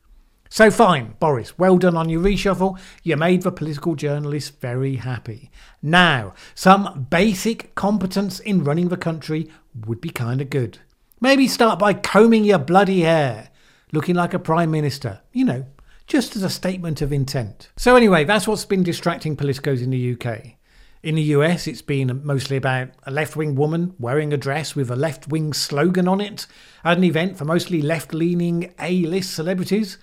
So 0.48 0.70
fine, 0.70 1.14
Boris, 1.20 1.56
well 1.58 1.78
done 1.78 1.96
on 1.96 2.08
your 2.08 2.22
reshuffle. 2.22 2.78
You 3.04 3.16
made 3.16 3.42
the 3.42 3.52
political 3.52 3.94
journalists 3.94 4.50
very 4.50 4.96
happy. 4.96 5.50
Now, 5.80 6.34
some 6.56 7.06
basic 7.08 7.74
competence 7.76 8.40
in 8.40 8.64
running 8.64 8.88
the 8.88 8.96
country 8.96 9.48
would 9.86 10.00
be 10.00 10.10
kind 10.10 10.40
of 10.40 10.50
good. 10.50 10.78
Maybe 11.20 11.46
start 11.46 11.78
by 11.78 11.94
combing 11.94 12.44
your 12.44 12.58
bloody 12.58 13.02
hair, 13.02 13.49
looking 13.92 14.14
like 14.14 14.34
a 14.34 14.38
prime 14.38 14.70
minister, 14.70 15.20
you 15.32 15.44
know, 15.44 15.66
just 16.06 16.36
as 16.36 16.42
a 16.42 16.50
statement 16.50 17.00
of 17.02 17.12
intent. 17.12 17.70
So 17.76 17.96
anyway, 17.96 18.24
that's 18.24 18.48
what's 18.48 18.64
been 18.64 18.82
distracting 18.82 19.36
politicos 19.36 19.82
in 19.82 19.90
the 19.90 20.12
UK. 20.14 20.56
In 21.02 21.14
the 21.14 21.22
US, 21.22 21.66
it's 21.66 21.80
been 21.80 22.20
mostly 22.24 22.58
about 22.58 22.88
a 23.04 23.10
left 23.10 23.34
wing 23.34 23.54
woman 23.54 23.94
wearing 23.98 24.32
a 24.32 24.36
dress 24.36 24.74
with 24.74 24.90
a 24.90 24.96
left 24.96 25.28
wing 25.28 25.54
slogan 25.54 26.06
on 26.06 26.20
it 26.20 26.46
at 26.84 26.98
an 26.98 27.04
event 27.04 27.38
for 27.38 27.46
mostly 27.46 27.80
left 27.80 28.12
leaning 28.12 28.74
A 28.78 29.06
list 29.06 29.32
celebrities, 29.32 29.96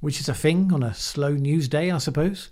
which 0.00 0.20
is 0.20 0.28
a 0.28 0.34
thing 0.34 0.70
on 0.70 0.82
a 0.82 0.92
slow 0.92 1.32
news 1.32 1.66
day, 1.66 1.90
I 1.90 1.96
suppose. 1.96 2.50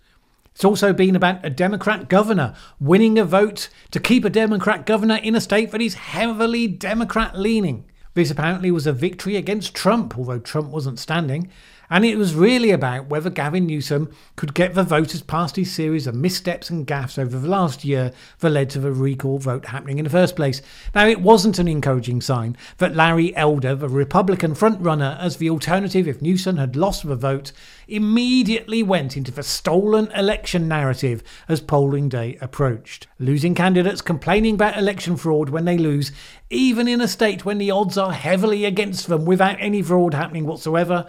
It's 0.55 0.64
also 0.64 0.95
been 0.95 1.16
about 1.16 1.45
a 1.45 1.51
Democrat 1.51 2.09
governor 2.09 2.55
winning 2.81 3.18
a 3.18 3.25
vote 3.25 3.68
to 3.90 4.01
keep 4.01 4.25
a 4.25 4.31
Democrat 4.31 4.87
governor 4.87 5.16
in 5.16 5.35
a 5.35 5.40
state 5.40 5.71
that 5.73 5.83
is 5.83 5.95
heavily 5.95 6.68
Democrat 6.68 7.38
leaning. 7.38 7.85
This 8.14 8.31
apparently 8.31 8.70
was 8.70 8.87
a 8.87 8.92
victory 8.92 9.37
against 9.37 9.75
Trump, 9.75 10.18
although 10.18 10.38
Trump 10.38 10.68
wasn't 10.68 10.98
standing, 10.98 11.51
and 11.92 12.07
it 12.07 12.16
was 12.16 12.35
really 12.35 12.70
about 12.70 13.09
whether 13.09 13.28
Gavin 13.28 13.66
Newsom 13.66 14.11
could 14.35 14.55
get 14.55 14.72
the 14.72 14.83
voters 14.83 15.20
past 15.20 15.57
his 15.57 15.70
series 15.70 16.07
of 16.07 16.14
missteps 16.14 16.70
and 16.70 16.87
gaffes 16.87 17.18
over 17.18 17.38
the 17.38 17.46
last 17.46 17.85
year 17.85 18.12
that 18.38 18.48
led 18.48 18.70
to 18.70 18.78
the 18.78 18.90
recall 18.90 19.37
vote 19.37 19.66
happening 19.66 19.98
in 19.98 20.05
the 20.05 20.11
first 20.11 20.35
place. 20.35 20.62
Now, 20.94 21.07
it 21.07 21.20
wasn't 21.20 21.59
an 21.59 21.68
encouraging 21.68 22.22
sign 22.22 22.57
that 22.78 22.96
Larry 22.96 23.37
Elder, 23.37 23.74
the 23.74 23.90
Republican 23.90 24.55
frontrunner 24.55 25.20
as 25.20 25.37
the 25.37 25.50
alternative 25.50 26.09
if 26.09 26.22
Newsom 26.22 26.57
had 26.57 26.76
lost 26.76 27.07
the 27.07 27.14
vote, 27.14 27.52
immediately 27.87 28.83
went 28.83 29.14
into 29.14 29.31
the 29.31 29.42
stolen 29.42 30.11
election 30.12 30.66
narrative 30.66 31.22
as 31.46 31.61
polling 31.61 32.09
day 32.09 32.38
approached. 32.40 33.07
Losing 33.18 33.55
candidates 33.55 34.00
complaining 34.00 34.55
about 34.55 34.78
election 34.78 35.18
fraud 35.18 35.50
when 35.50 35.66
they 35.66 35.76
lose, 35.76 36.11
even 36.48 36.88
in 36.88 37.02
a 37.02 37.09
state 37.09 37.44
when 37.44 37.59
the 37.59 37.70
odds 37.70 37.98
are 37.98 38.14
heavily 38.14 38.64
against 38.64 39.09
them 39.09 39.26
without 39.26 39.59
any 39.61 39.83
fraud 39.83 40.14
happening 40.14 40.46
whatsoever, 40.46 41.07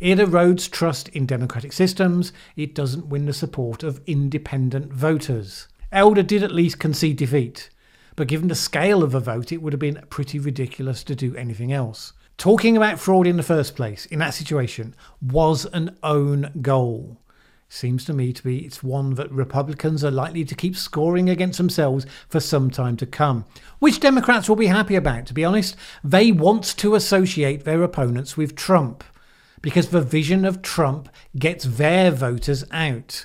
it 0.00 0.18
erodes 0.18 0.70
trust 0.70 1.08
in 1.10 1.26
democratic 1.26 1.72
systems. 1.72 2.32
It 2.56 2.74
doesn't 2.74 3.06
win 3.06 3.26
the 3.26 3.32
support 3.32 3.82
of 3.82 4.00
independent 4.06 4.92
voters. 4.92 5.68
Elder 5.92 6.22
did 6.22 6.42
at 6.42 6.52
least 6.52 6.80
concede 6.80 7.16
defeat, 7.16 7.70
but 8.16 8.28
given 8.28 8.48
the 8.48 8.54
scale 8.54 9.02
of 9.02 9.12
the 9.12 9.20
vote, 9.20 9.52
it 9.52 9.62
would 9.62 9.72
have 9.72 9.80
been 9.80 10.04
pretty 10.10 10.38
ridiculous 10.38 11.04
to 11.04 11.14
do 11.14 11.36
anything 11.36 11.72
else. 11.72 12.12
Talking 12.36 12.76
about 12.76 12.98
fraud 12.98 13.28
in 13.28 13.36
the 13.36 13.44
first 13.44 13.76
place, 13.76 14.06
in 14.06 14.18
that 14.18 14.34
situation, 14.34 14.94
was 15.22 15.66
an 15.66 15.96
own 16.02 16.50
goal. 16.60 17.20
Seems 17.68 18.04
to 18.04 18.12
me 18.12 18.32
to 18.32 18.42
be 18.42 18.58
it's 18.58 18.82
one 18.82 19.14
that 19.14 19.30
Republicans 19.30 20.04
are 20.04 20.10
likely 20.10 20.44
to 20.44 20.54
keep 20.54 20.76
scoring 20.76 21.30
against 21.30 21.58
themselves 21.58 22.06
for 22.28 22.40
some 22.40 22.70
time 22.70 22.96
to 22.98 23.06
come. 23.06 23.44
Which 23.78 24.00
Democrats 24.00 24.48
will 24.48 24.56
be 24.56 24.66
happy 24.66 24.96
about, 24.96 25.26
to 25.26 25.34
be 25.34 25.44
honest. 25.44 25.76
They 26.02 26.32
want 26.32 26.64
to 26.78 26.94
associate 26.94 27.64
their 27.64 27.82
opponents 27.82 28.36
with 28.36 28.56
Trump 28.56 29.02
because 29.64 29.88
the 29.88 30.02
vision 30.02 30.44
of 30.44 30.60
Trump 30.60 31.08
gets 31.38 31.64
their 31.64 32.10
voters 32.10 32.64
out 32.70 33.24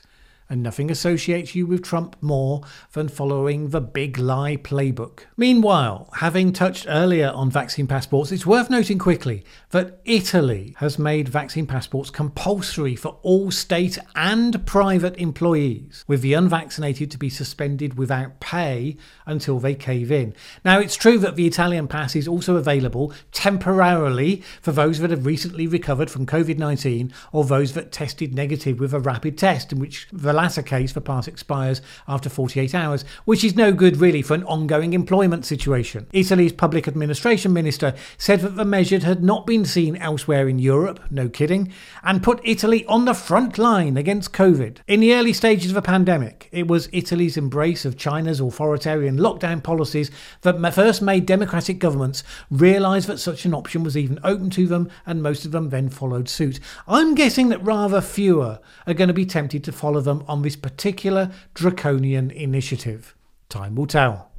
and 0.50 0.64
nothing 0.64 0.90
associates 0.90 1.54
you 1.54 1.68
with 1.68 1.84
Trump 1.84 2.16
more 2.22 2.62
than 2.94 3.08
following 3.08 3.70
the 3.70 3.82
big 3.82 4.18
lie 4.18 4.58
playbook. 4.58 5.22
Meanwhile, 5.38 6.10
having 6.16 6.52
touched 6.52 6.88
earlier 6.90 7.30
on 7.30 7.52
vaccine 7.52 7.86
passports, 7.86 8.32
it's 8.32 8.46
worth 8.46 8.70
noting 8.70 8.98
quickly 8.98 9.44
that 9.70 10.02
Italy 10.06 10.76
has 10.78 10.98
made 10.98 11.30
vaccine 11.30 11.68
passports 11.68 12.10
compulsory 12.10 12.96
for 12.96 13.18
all 13.22 13.52
state 13.52 14.00
and 14.16 14.66
private 14.66 15.16
employees, 15.18 16.04
with 16.08 16.22
the 16.22 16.34
unvaccinated 16.34 17.12
to 17.12 17.18
be 17.18 17.30
suspended 17.30 17.98
without 17.98 18.40
pay 18.40 18.98
until 19.28 19.60
they 19.60 19.76
cave 19.76 20.12
in. 20.12 20.34
Now, 20.66 20.80
it's 20.80 20.96
true 20.96 21.20
that 21.20 21.36
the 21.36 21.46
Italian 21.46 21.88
pass 21.88 22.16
is 22.16 22.28
also 22.28 22.56
available 22.56 23.14
temporarily 23.32 24.42
for 24.62 24.72
those 24.72 25.00
that 25.00 25.12
have 25.12 25.26
recently 25.26 25.68
recovered 25.68 26.10
from 26.10 26.26
COVID 26.26 26.58
19 26.58 27.14
or 27.32 27.44
those 27.44 27.74
that 27.74 27.92
tested 27.92 28.34
negative 28.34 28.80
with 28.80 28.94
a 28.94 29.00
rapid 29.00 29.38
test, 29.38 29.72
in 29.72 29.80
which 29.80 30.08
the 30.12 30.39
latter 30.40 30.62
case 30.62 30.94
for 30.94 31.02
pass 31.02 31.28
expires 31.28 31.82
after 32.08 32.30
48 32.30 32.74
hours, 32.74 33.04
which 33.26 33.44
is 33.44 33.58
no 33.58 33.74
good 33.74 33.98
really 33.98 34.22
for 34.22 34.36
an 34.36 34.44
ongoing 34.46 34.94
employment 34.94 35.46
situation. 35.46 36.08
Italy's 36.14 36.54
public 36.54 36.88
administration 36.88 37.52
minister 37.52 37.94
said 38.18 38.40
that 38.40 38.56
the 38.56 38.64
measure 38.64 39.00
had 39.00 39.22
not 39.22 39.46
been 39.46 39.66
seen 39.66 39.98
elsewhere 39.98 40.48
in 40.48 40.58
Europe, 40.58 41.02
no 41.12 41.28
kidding, 41.28 41.74
and 42.04 42.24
put 42.24 42.40
Italy 42.46 42.86
on 42.86 43.04
the 43.04 43.14
front 43.14 43.58
line 43.58 43.98
against 43.98 44.32
COVID. 44.32 44.78
In 44.88 45.02
the 45.02 45.14
early 45.14 45.34
stages 45.34 45.72
of 45.72 45.76
the 45.76 45.82
pandemic, 45.82 46.48
it 46.54 46.70
was 46.70 46.88
Italy's 46.94 47.36
embrace 47.36 47.84
of 47.84 47.98
China's 47.98 48.40
authoritarian 48.40 49.18
lockdown 49.18 49.62
policies 49.62 50.10
that 50.44 50.74
first 50.74 51.02
made 51.02 51.26
democratic 51.26 51.80
governments 51.80 52.24
realise 52.50 53.08
that 53.08 53.20
such 53.20 53.44
an 53.44 53.54
option 53.54 53.84
was 53.84 53.98
even 53.98 54.20
open 54.24 54.50
to 54.52 54.68
them, 54.68 54.90
and 55.06 55.22
most 55.22 55.44
of 55.44 55.52
them 55.52 55.70
then 55.70 55.90
followed 55.90 56.30
suit. 56.30 56.62
I'm 56.88 57.14
guessing 57.14 57.50
that 57.50 57.62
rather 57.62 58.00
fewer 58.00 58.60
are 58.88 58.94
going 58.94 59.10
to 59.10 59.14
be 59.14 59.26
tempted 59.26 59.66
to 59.66 59.74
follow 59.74 60.00
them 60.00 60.24
on 60.30 60.44
this 60.44 60.56
particular 60.56 61.32
draconian 61.54 62.32
initiative. 62.32 63.16
Time 63.50 63.76
will 63.76 63.88
tell. 63.88 64.32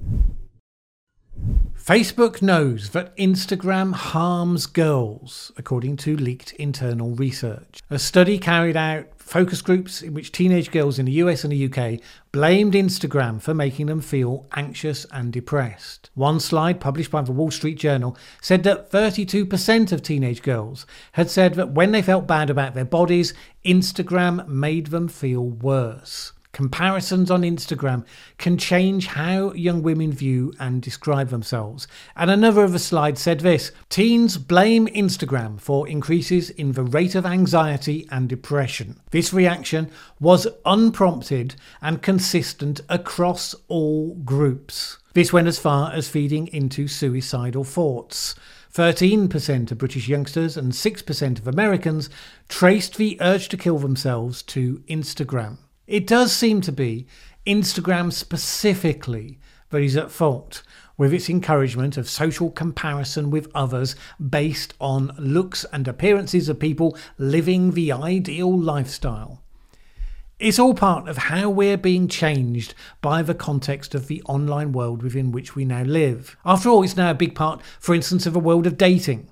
Facebook 1.91 2.41
knows 2.41 2.91
that 2.91 3.17
Instagram 3.17 3.93
harms 3.93 4.67
girls, 4.67 5.51
according 5.57 5.97
to 5.97 6.17
leaked 6.17 6.53
internal 6.53 7.17
research. 7.17 7.83
A 7.91 7.99
study 7.99 8.39
carried 8.39 8.77
out 8.77 9.09
focus 9.17 9.61
groups 9.61 10.01
in 10.01 10.15
which 10.15 10.31
teenage 10.31 10.71
girls 10.71 11.01
in 11.01 11.07
the 11.07 11.19
US 11.25 11.43
and 11.43 11.53
the 11.53 11.65
UK 11.65 11.99
blamed 12.31 12.75
Instagram 12.75 13.43
for 13.43 13.55
making 13.55 13.87
them 13.87 14.01
feel 14.01 14.47
anxious 14.55 15.05
and 15.11 15.33
depressed. 15.33 16.11
One 16.15 16.39
slide 16.39 16.79
published 16.79 17.11
by 17.11 17.23
the 17.23 17.33
Wall 17.33 17.51
Street 17.51 17.77
Journal 17.77 18.17
said 18.41 18.63
that 18.63 18.93
32% 18.93 19.91
of 19.91 20.01
teenage 20.01 20.43
girls 20.43 20.87
had 21.15 21.29
said 21.29 21.55
that 21.55 21.73
when 21.73 21.91
they 21.91 22.03
felt 22.03 22.25
bad 22.25 22.51
about 22.51 22.75
their 22.75 22.85
bodies, 22.85 23.35
Instagram 23.65 24.47
made 24.47 24.87
them 24.87 25.09
feel 25.09 25.43
worse. 25.45 26.31
Comparisons 26.53 27.31
on 27.31 27.43
Instagram 27.43 28.05
can 28.39 28.59
change 28.59 29.07
how 29.07 29.53
young 29.53 29.83
women 29.83 30.13
view 30.13 30.53
and 30.59 30.83
describe 30.83 31.29
themselves. 31.29 31.87
And 32.17 32.31
another 32.31 32.65
of 32.65 32.73
the 32.73 32.79
slides 32.79 33.21
said 33.21 33.41
this 33.41 33.71
Teens 33.89 34.37
blame 34.37 34.89
Instagram 34.89 35.61
for 35.61 35.87
increases 35.87 36.51
in 36.51 36.73
the 36.73 36.83
rate 36.83 37.15
of 37.15 37.25
anxiety 37.25 38.09
and 38.11 38.29
depression. 38.29 39.01
This 39.11 39.33
reaction 39.33 39.91
was 40.19 40.49
unprompted 40.65 41.55
and 41.81 42.03
consistent 42.03 42.81
across 42.89 43.55
all 43.69 44.17
groups. 44.17 44.99
This 45.13 45.33
went 45.33 45.49
as 45.49 45.59
far 45.59 45.93
as 45.93 46.09
feeding 46.09 46.49
into 46.49 46.89
suicidal 46.89 47.65
thoughts. 47.65 48.35
13% 48.73 49.71
of 49.71 49.79
British 49.79 50.09
youngsters 50.09 50.57
and 50.57 50.73
6% 50.73 51.39
of 51.39 51.49
Americans 51.49 52.09
traced 52.49 52.97
the 52.97 53.19
urge 53.21 53.49
to 53.49 53.57
kill 53.57 53.79
themselves 53.79 54.43
to 54.43 54.79
Instagram. 54.89 55.59
It 55.91 56.07
does 56.07 56.33
seem 56.33 56.61
to 56.61 56.71
be 56.71 57.09
Instagram 57.45 58.13
specifically 58.13 59.41
that 59.71 59.83
is 59.83 59.97
at 59.97 60.13
fault 60.13 60.63
with 60.97 61.13
its 61.13 61.29
encouragement 61.29 61.97
of 61.97 62.09
social 62.09 62.49
comparison 62.53 63.29
with 63.29 63.51
others 63.57 63.97
based 64.21 64.73
on 64.81 65.11
looks 65.19 65.67
and 65.73 65.89
appearances 65.89 66.49
of 66.49 66.61
people 66.61 66.97
living 67.19 67.73
the 67.73 67.91
ideal 67.91 68.57
lifestyle. 68.57 69.43
It's 70.39 70.61
all 70.61 70.75
part 70.75 71.09
of 71.09 71.17
how 71.17 71.51
we're 71.51 71.77
being 71.77 72.07
changed 72.07 72.73
by 73.01 73.23
the 73.23 73.35
context 73.35 73.93
of 73.93 74.07
the 74.07 74.23
online 74.27 74.71
world 74.71 75.03
within 75.03 75.33
which 75.33 75.57
we 75.57 75.65
now 75.65 75.83
live. 75.83 76.37
After 76.45 76.69
all, 76.69 76.85
it's 76.85 76.97
now 76.97 77.11
a 77.11 77.15
big 77.15 77.35
part, 77.35 77.63
for 77.81 77.97
instance, 77.97 78.27
of 78.27 78.37
a 78.37 78.39
world 78.39 78.69
of 78.69 78.79
dating. 78.79 79.29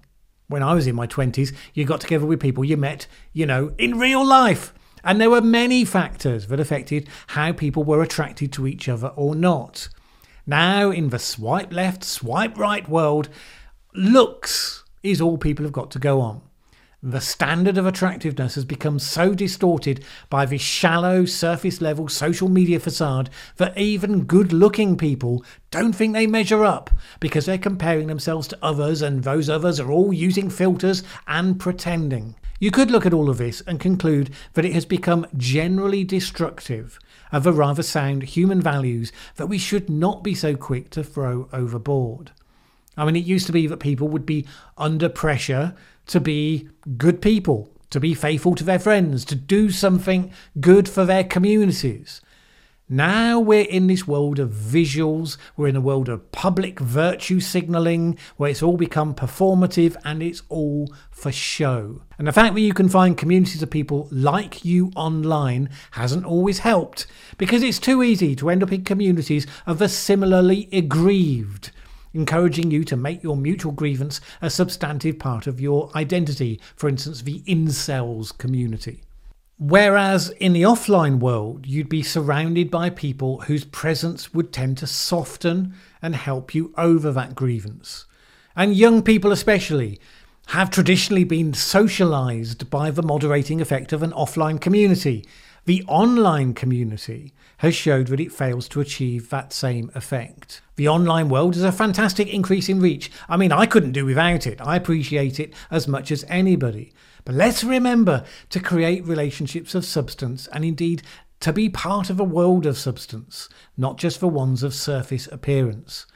When 0.48 0.64
I 0.64 0.74
was 0.74 0.88
in 0.88 0.96
my 0.96 1.06
20s, 1.06 1.54
you 1.72 1.84
got 1.84 2.00
together 2.00 2.26
with 2.26 2.40
people 2.40 2.64
you 2.64 2.76
met, 2.76 3.06
you 3.32 3.46
know, 3.46 3.74
in 3.78 3.96
real 3.96 4.26
life. 4.26 4.74
And 5.08 5.18
there 5.18 5.30
were 5.30 5.40
many 5.40 5.86
factors 5.86 6.48
that 6.48 6.60
affected 6.60 7.08
how 7.28 7.54
people 7.54 7.82
were 7.82 8.02
attracted 8.02 8.52
to 8.52 8.66
each 8.66 8.90
other 8.90 9.08
or 9.16 9.34
not. 9.34 9.88
Now, 10.46 10.90
in 10.90 11.08
the 11.08 11.18
swipe 11.18 11.72
left, 11.72 12.04
swipe 12.04 12.58
right 12.58 12.86
world, 12.86 13.30
looks 13.94 14.84
is 15.02 15.22
all 15.22 15.38
people 15.38 15.64
have 15.64 15.72
got 15.72 15.90
to 15.92 15.98
go 15.98 16.20
on. 16.20 16.42
The 17.02 17.22
standard 17.22 17.78
of 17.78 17.86
attractiveness 17.86 18.56
has 18.56 18.66
become 18.66 18.98
so 18.98 19.32
distorted 19.32 20.04
by 20.28 20.44
this 20.44 20.60
shallow, 20.60 21.24
surface 21.24 21.80
level 21.80 22.08
social 22.08 22.50
media 22.50 22.78
facade 22.78 23.30
that 23.56 23.78
even 23.78 24.24
good 24.24 24.52
looking 24.52 24.98
people 24.98 25.42
don't 25.70 25.94
think 25.94 26.12
they 26.12 26.26
measure 26.26 26.66
up 26.66 26.90
because 27.18 27.46
they're 27.46 27.56
comparing 27.56 28.08
themselves 28.08 28.46
to 28.48 28.58
others 28.60 29.00
and 29.00 29.24
those 29.24 29.48
others 29.48 29.80
are 29.80 29.90
all 29.90 30.12
using 30.12 30.50
filters 30.50 31.02
and 31.26 31.58
pretending. 31.58 32.34
You 32.58 32.70
could 32.72 32.90
look 32.90 33.06
at 33.06 33.14
all 33.14 33.30
of 33.30 33.38
this 33.38 33.60
and 33.62 33.78
conclude 33.78 34.30
that 34.54 34.64
it 34.64 34.72
has 34.72 34.84
become 34.84 35.26
generally 35.36 36.02
destructive 36.02 36.98
of 37.30 37.44
the 37.44 37.52
rather 37.52 37.82
sound 37.82 38.24
human 38.24 38.60
values 38.60 39.12
that 39.36 39.46
we 39.46 39.58
should 39.58 39.88
not 39.88 40.24
be 40.24 40.34
so 40.34 40.56
quick 40.56 40.90
to 40.90 41.04
throw 41.04 41.48
overboard. 41.52 42.32
I 42.96 43.04
mean, 43.04 43.14
it 43.14 43.24
used 43.24 43.46
to 43.46 43.52
be 43.52 43.68
that 43.68 43.76
people 43.78 44.08
would 44.08 44.26
be 44.26 44.46
under 44.76 45.08
pressure 45.08 45.76
to 46.06 46.20
be 46.20 46.68
good 46.96 47.22
people, 47.22 47.70
to 47.90 48.00
be 48.00 48.12
faithful 48.12 48.56
to 48.56 48.64
their 48.64 48.80
friends, 48.80 49.24
to 49.26 49.36
do 49.36 49.70
something 49.70 50.32
good 50.60 50.88
for 50.88 51.04
their 51.04 51.22
communities. 51.22 52.20
Now 52.90 53.38
we're 53.38 53.68
in 53.68 53.86
this 53.86 54.06
world 54.06 54.38
of 54.38 54.48
visuals, 54.48 55.36
we're 55.58 55.68
in 55.68 55.76
a 55.76 55.80
world 55.80 56.08
of 56.08 56.32
public 56.32 56.80
virtue 56.80 57.38
signalling, 57.38 58.16
where 58.38 58.50
it's 58.50 58.62
all 58.62 58.78
become 58.78 59.14
performative 59.14 59.94
and 60.06 60.22
it's 60.22 60.40
all 60.48 60.90
for 61.10 61.30
show. 61.30 62.00
And 62.16 62.26
the 62.26 62.32
fact 62.32 62.54
that 62.54 62.62
you 62.62 62.72
can 62.72 62.88
find 62.88 63.18
communities 63.18 63.62
of 63.62 63.68
people 63.68 64.08
like 64.10 64.64
you 64.64 64.90
online 64.96 65.68
hasn't 65.90 66.24
always 66.24 66.60
helped, 66.60 67.06
because 67.36 67.62
it's 67.62 67.78
too 67.78 68.02
easy 68.02 68.34
to 68.36 68.48
end 68.48 68.62
up 68.62 68.72
in 68.72 68.84
communities 68.84 69.46
of 69.66 69.78
the 69.78 69.88
similarly 69.90 70.66
aggrieved, 70.72 71.72
encouraging 72.14 72.70
you 72.70 72.84
to 72.84 72.96
make 72.96 73.22
your 73.22 73.36
mutual 73.36 73.72
grievance 73.72 74.18
a 74.40 74.48
substantive 74.48 75.18
part 75.18 75.46
of 75.46 75.60
your 75.60 75.90
identity, 75.94 76.58
for 76.74 76.88
instance, 76.88 77.20
the 77.20 77.40
incels 77.40 78.36
community. 78.38 79.02
Whereas 79.58 80.30
in 80.38 80.52
the 80.52 80.62
offline 80.62 81.18
world, 81.18 81.66
you'd 81.66 81.88
be 81.88 82.02
surrounded 82.02 82.70
by 82.70 82.90
people 82.90 83.40
whose 83.42 83.64
presence 83.64 84.32
would 84.32 84.52
tend 84.52 84.78
to 84.78 84.86
soften 84.86 85.74
and 86.00 86.14
help 86.14 86.54
you 86.54 86.72
over 86.78 87.10
that 87.10 87.34
grievance. 87.34 88.06
And 88.54 88.76
young 88.76 89.02
people, 89.02 89.32
especially, 89.32 90.00
have 90.48 90.70
traditionally 90.70 91.24
been 91.24 91.54
socialized 91.54 92.70
by 92.70 92.92
the 92.92 93.02
moderating 93.02 93.60
effect 93.60 93.92
of 93.92 94.02
an 94.02 94.12
offline 94.12 94.60
community. 94.60 95.26
The 95.64 95.84
online 95.88 96.54
community 96.54 97.34
has 97.58 97.74
showed 97.74 98.06
that 98.06 98.20
it 98.20 98.32
fails 98.32 98.68
to 98.68 98.80
achieve 98.80 99.28
that 99.30 99.52
same 99.52 99.90
effect. 99.94 100.62
The 100.76 100.88
online 100.88 101.28
world 101.28 101.56
is 101.56 101.64
a 101.64 101.72
fantastic 101.72 102.28
increase 102.28 102.68
in 102.68 102.80
reach. 102.80 103.10
I 103.28 103.36
mean, 103.36 103.50
I 103.50 103.66
couldn't 103.66 103.92
do 103.92 104.06
without 104.06 104.46
it. 104.46 104.60
I 104.60 104.76
appreciate 104.76 105.40
it 105.40 105.52
as 105.68 105.88
much 105.88 106.12
as 106.12 106.24
anybody. 106.28 106.92
But 107.28 107.34
let's 107.34 107.62
remember 107.62 108.24
to 108.48 108.58
create 108.58 109.06
relationships 109.06 109.74
of 109.74 109.84
substance 109.84 110.48
and 110.50 110.64
indeed 110.64 111.02
to 111.40 111.52
be 111.52 111.68
part 111.68 112.08
of 112.08 112.18
a 112.18 112.24
world 112.24 112.64
of 112.64 112.78
substance, 112.78 113.50
not 113.76 113.98
just 113.98 114.18
for 114.18 114.28
ones 114.28 114.62
of 114.62 114.72
surface 114.72 115.26
appearance. 115.26 116.06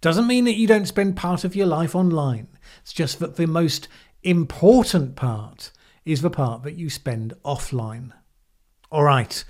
Doesn't 0.00 0.26
mean 0.26 0.44
that 0.44 0.56
you 0.56 0.66
don't 0.66 0.88
spend 0.88 1.16
part 1.16 1.44
of 1.44 1.54
your 1.54 1.68
life 1.68 1.94
online. 1.94 2.48
It's 2.82 2.92
just 2.92 3.20
that 3.20 3.36
the 3.36 3.46
most 3.46 3.86
important 4.24 5.14
part 5.14 5.70
is 6.04 6.20
the 6.20 6.30
part 6.30 6.64
that 6.64 6.74
you 6.74 6.90
spend 6.90 7.34
offline. 7.44 8.10
All 8.90 9.04
right. 9.04 9.44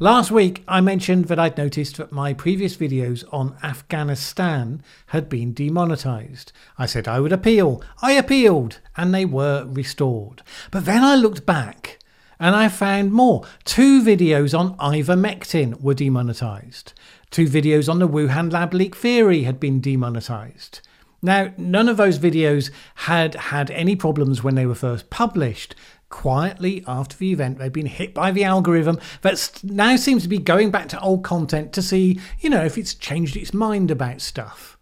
Last 0.00 0.30
week, 0.30 0.62
I 0.68 0.80
mentioned 0.80 1.24
that 1.24 1.40
I'd 1.40 1.58
noticed 1.58 1.96
that 1.96 2.12
my 2.12 2.32
previous 2.32 2.76
videos 2.76 3.24
on 3.32 3.56
Afghanistan 3.64 4.80
had 5.08 5.28
been 5.28 5.52
demonetized. 5.52 6.52
I 6.78 6.86
said 6.86 7.08
I 7.08 7.18
would 7.18 7.32
appeal. 7.32 7.82
I 8.00 8.12
appealed, 8.12 8.78
and 8.96 9.12
they 9.12 9.24
were 9.24 9.66
restored. 9.66 10.42
But 10.70 10.84
then 10.84 11.02
I 11.02 11.16
looked 11.16 11.44
back 11.44 11.98
and 12.38 12.54
I 12.54 12.68
found 12.68 13.10
more. 13.12 13.44
Two 13.64 14.00
videos 14.00 14.56
on 14.56 14.76
ivermectin 14.76 15.80
were 15.80 15.94
demonetized. 15.94 16.92
Two 17.32 17.46
videos 17.46 17.88
on 17.88 17.98
the 17.98 18.08
Wuhan 18.08 18.52
lab 18.52 18.72
leak 18.74 18.94
theory 18.94 19.42
had 19.42 19.58
been 19.58 19.80
demonetized. 19.80 20.80
Now, 21.20 21.52
none 21.56 21.88
of 21.88 21.96
those 21.96 22.20
videos 22.20 22.70
had 22.94 23.34
had 23.34 23.72
any 23.72 23.96
problems 23.96 24.44
when 24.44 24.54
they 24.54 24.66
were 24.66 24.76
first 24.76 25.10
published, 25.10 25.74
quietly 26.10 26.82
after 26.86 27.16
the 27.16 27.32
event 27.32 27.58
they've 27.58 27.72
been 27.72 27.86
hit 27.86 28.14
by 28.14 28.30
the 28.30 28.44
algorithm 28.44 28.98
that 29.20 29.60
now 29.62 29.94
seems 29.96 30.22
to 30.22 30.28
be 30.28 30.38
going 30.38 30.70
back 30.70 30.88
to 30.88 31.00
old 31.00 31.22
content 31.22 31.72
to 31.72 31.82
see 31.82 32.18
you 32.40 32.48
know 32.48 32.64
if 32.64 32.78
it's 32.78 32.94
changed 32.94 33.36
its 33.36 33.52
mind 33.52 33.90
about 33.90 34.20
stuff 34.20 34.78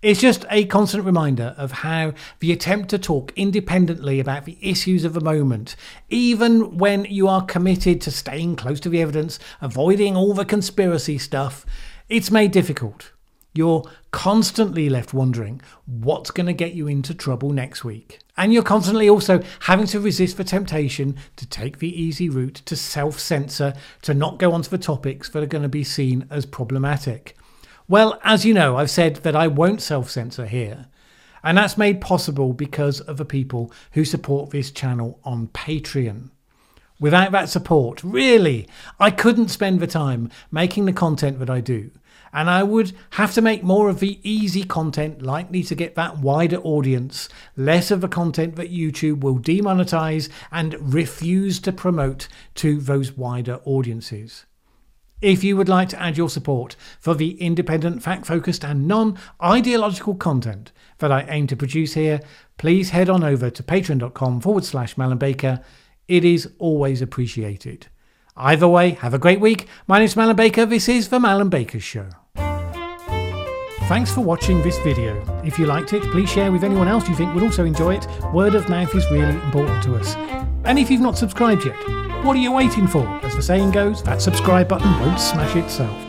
it's 0.00 0.20
just 0.20 0.46
a 0.48 0.64
constant 0.66 1.04
reminder 1.04 1.56
of 1.56 1.72
how 1.72 2.12
the 2.38 2.52
attempt 2.52 2.88
to 2.90 2.98
talk 2.98 3.32
independently 3.34 4.20
about 4.20 4.44
the 4.44 4.56
issues 4.60 5.04
of 5.04 5.12
the 5.12 5.20
moment, 5.20 5.74
even 6.08 6.78
when 6.78 7.04
you 7.06 7.26
are 7.26 7.44
committed 7.44 8.00
to 8.02 8.12
staying 8.12 8.54
close 8.54 8.78
to 8.80 8.88
the 8.88 9.02
evidence, 9.02 9.40
avoiding 9.60 10.14
all 10.14 10.34
the 10.34 10.44
conspiracy 10.44 11.18
stuff, 11.18 11.66
it's 12.08 12.30
made 12.30 12.52
difficult. 12.52 13.10
You're 13.58 13.82
constantly 14.12 14.88
left 14.88 15.12
wondering 15.12 15.60
what's 15.84 16.30
going 16.30 16.46
to 16.46 16.52
get 16.52 16.74
you 16.74 16.86
into 16.86 17.12
trouble 17.12 17.50
next 17.50 17.84
week. 17.84 18.20
And 18.36 18.52
you're 18.52 18.62
constantly 18.62 19.08
also 19.08 19.42
having 19.62 19.88
to 19.88 19.98
resist 19.98 20.36
the 20.36 20.44
temptation 20.44 21.16
to 21.34 21.44
take 21.44 21.80
the 21.80 22.00
easy 22.00 22.28
route, 22.28 22.62
to 22.66 22.76
self 22.76 23.18
censor, 23.18 23.74
to 24.02 24.14
not 24.14 24.38
go 24.38 24.52
onto 24.52 24.70
the 24.70 24.78
topics 24.78 25.28
that 25.30 25.42
are 25.42 25.46
going 25.46 25.64
to 25.64 25.68
be 25.68 25.82
seen 25.82 26.28
as 26.30 26.46
problematic. 26.46 27.36
Well, 27.88 28.20
as 28.22 28.46
you 28.46 28.54
know, 28.54 28.76
I've 28.76 28.92
said 28.92 29.16
that 29.24 29.34
I 29.34 29.48
won't 29.48 29.82
self 29.82 30.08
censor 30.08 30.46
here. 30.46 30.86
And 31.42 31.58
that's 31.58 31.76
made 31.76 32.00
possible 32.00 32.52
because 32.52 33.00
of 33.00 33.16
the 33.16 33.24
people 33.24 33.72
who 33.90 34.04
support 34.04 34.50
this 34.50 34.70
channel 34.70 35.18
on 35.24 35.48
Patreon. 35.48 36.30
Without 37.00 37.32
that 37.32 37.48
support, 37.48 38.04
really, 38.04 38.68
I 39.00 39.10
couldn't 39.10 39.48
spend 39.48 39.80
the 39.80 39.88
time 39.88 40.30
making 40.52 40.84
the 40.84 40.92
content 40.92 41.40
that 41.40 41.50
I 41.50 41.60
do 41.60 41.90
and 42.32 42.50
I 42.50 42.62
would 42.62 42.92
have 43.10 43.34
to 43.34 43.42
make 43.42 43.62
more 43.62 43.88
of 43.88 44.00
the 44.00 44.18
easy 44.22 44.64
content 44.64 45.22
likely 45.22 45.62
to 45.64 45.74
get 45.74 45.94
that 45.94 46.18
wider 46.18 46.58
audience, 46.58 47.28
less 47.56 47.90
of 47.90 48.00
the 48.00 48.08
content 48.08 48.56
that 48.56 48.72
YouTube 48.72 49.20
will 49.20 49.38
demonetize 49.38 50.28
and 50.50 50.76
refuse 50.80 51.60
to 51.60 51.72
promote 51.72 52.28
to 52.56 52.80
those 52.80 53.12
wider 53.12 53.60
audiences. 53.64 54.44
If 55.20 55.42
you 55.42 55.56
would 55.56 55.68
like 55.68 55.88
to 55.88 56.00
add 56.00 56.16
your 56.16 56.28
support 56.28 56.76
for 57.00 57.14
the 57.14 57.40
independent, 57.42 58.02
fact 58.04 58.24
focused, 58.24 58.64
and 58.64 58.86
non 58.86 59.18
ideological 59.42 60.14
content 60.14 60.70
that 60.98 61.10
I 61.10 61.26
aim 61.28 61.48
to 61.48 61.56
produce 61.56 61.94
here, 61.94 62.20
please 62.56 62.90
head 62.90 63.08
on 63.08 63.24
over 63.24 63.50
to 63.50 63.62
patreon.com 63.62 64.40
forward 64.40 64.64
slash 64.64 64.96
Mallen 64.96 65.18
Baker. 65.18 65.60
It 66.06 66.24
is 66.24 66.48
always 66.58 67.02
appreciated. 67.02 67.88
Either 68.40 68.68
way, 68.68 68.90
have 68.90 69.14
a 69.14 69.18
great 69.18 69.40
week. 69.40 69.66
My 69.88 69.98
name 69.98 70.04
is 70.04 70.14
Mallen 70.14 70.36
Baker. 70.36 70.64
This 70.64 70.88
is 70.88 71.08
The 71.08 71.18
Mallen 71.18 71.48
Baker 71.48 71.80
Show. 71.80 72.06
Thanks 73.88 74.12
for 74.12 74.20
watching 74.20 74.62
this 74.62 74.78
video. 74.78 75.20
If 75.44 75.58
you 75.58 75.66
liked 75.66 75.92
it, 75.92 76.02
please 76.04 76.30
share 76.30 76.52
with 76.52 76.62
anyone 76.62 76.86
else 76.86 77.08
you 77.08 77.16
think 77.16 77.34
would 77.34 77.42
also 77.42 77.64
enjoy 77.64 77.96
it. 77.96 78.06
Word 78.32 78.54
of 78.54 78.68
mouth 78.68 78.94
is 78.94 79.10
really 79.10 79.34
important 79.34 79.82
to 79.84 79.96
us. 79.96 80.14
And 80.64 80.78
if 80.78 80.88
you've 80.88 81.00
not 81.00 81.18
subscribed 81.18 81.64
yet, 81.64 81.74
what 82.24 82.36
are 82.36 82.40
you 82.40 82.52
waiting 82.52 82.86
for? 82.86 83.04
As 83.24 83.34
the 83.34 83.42
saying 83.42 83.72
goes, 83.72 84.04
that 84.04 84.22
subscribe 84.22 84.68
button 84.68 85.00
won't 85.00 85.18
smash 85.18 85.56
itself. 85.56 86.07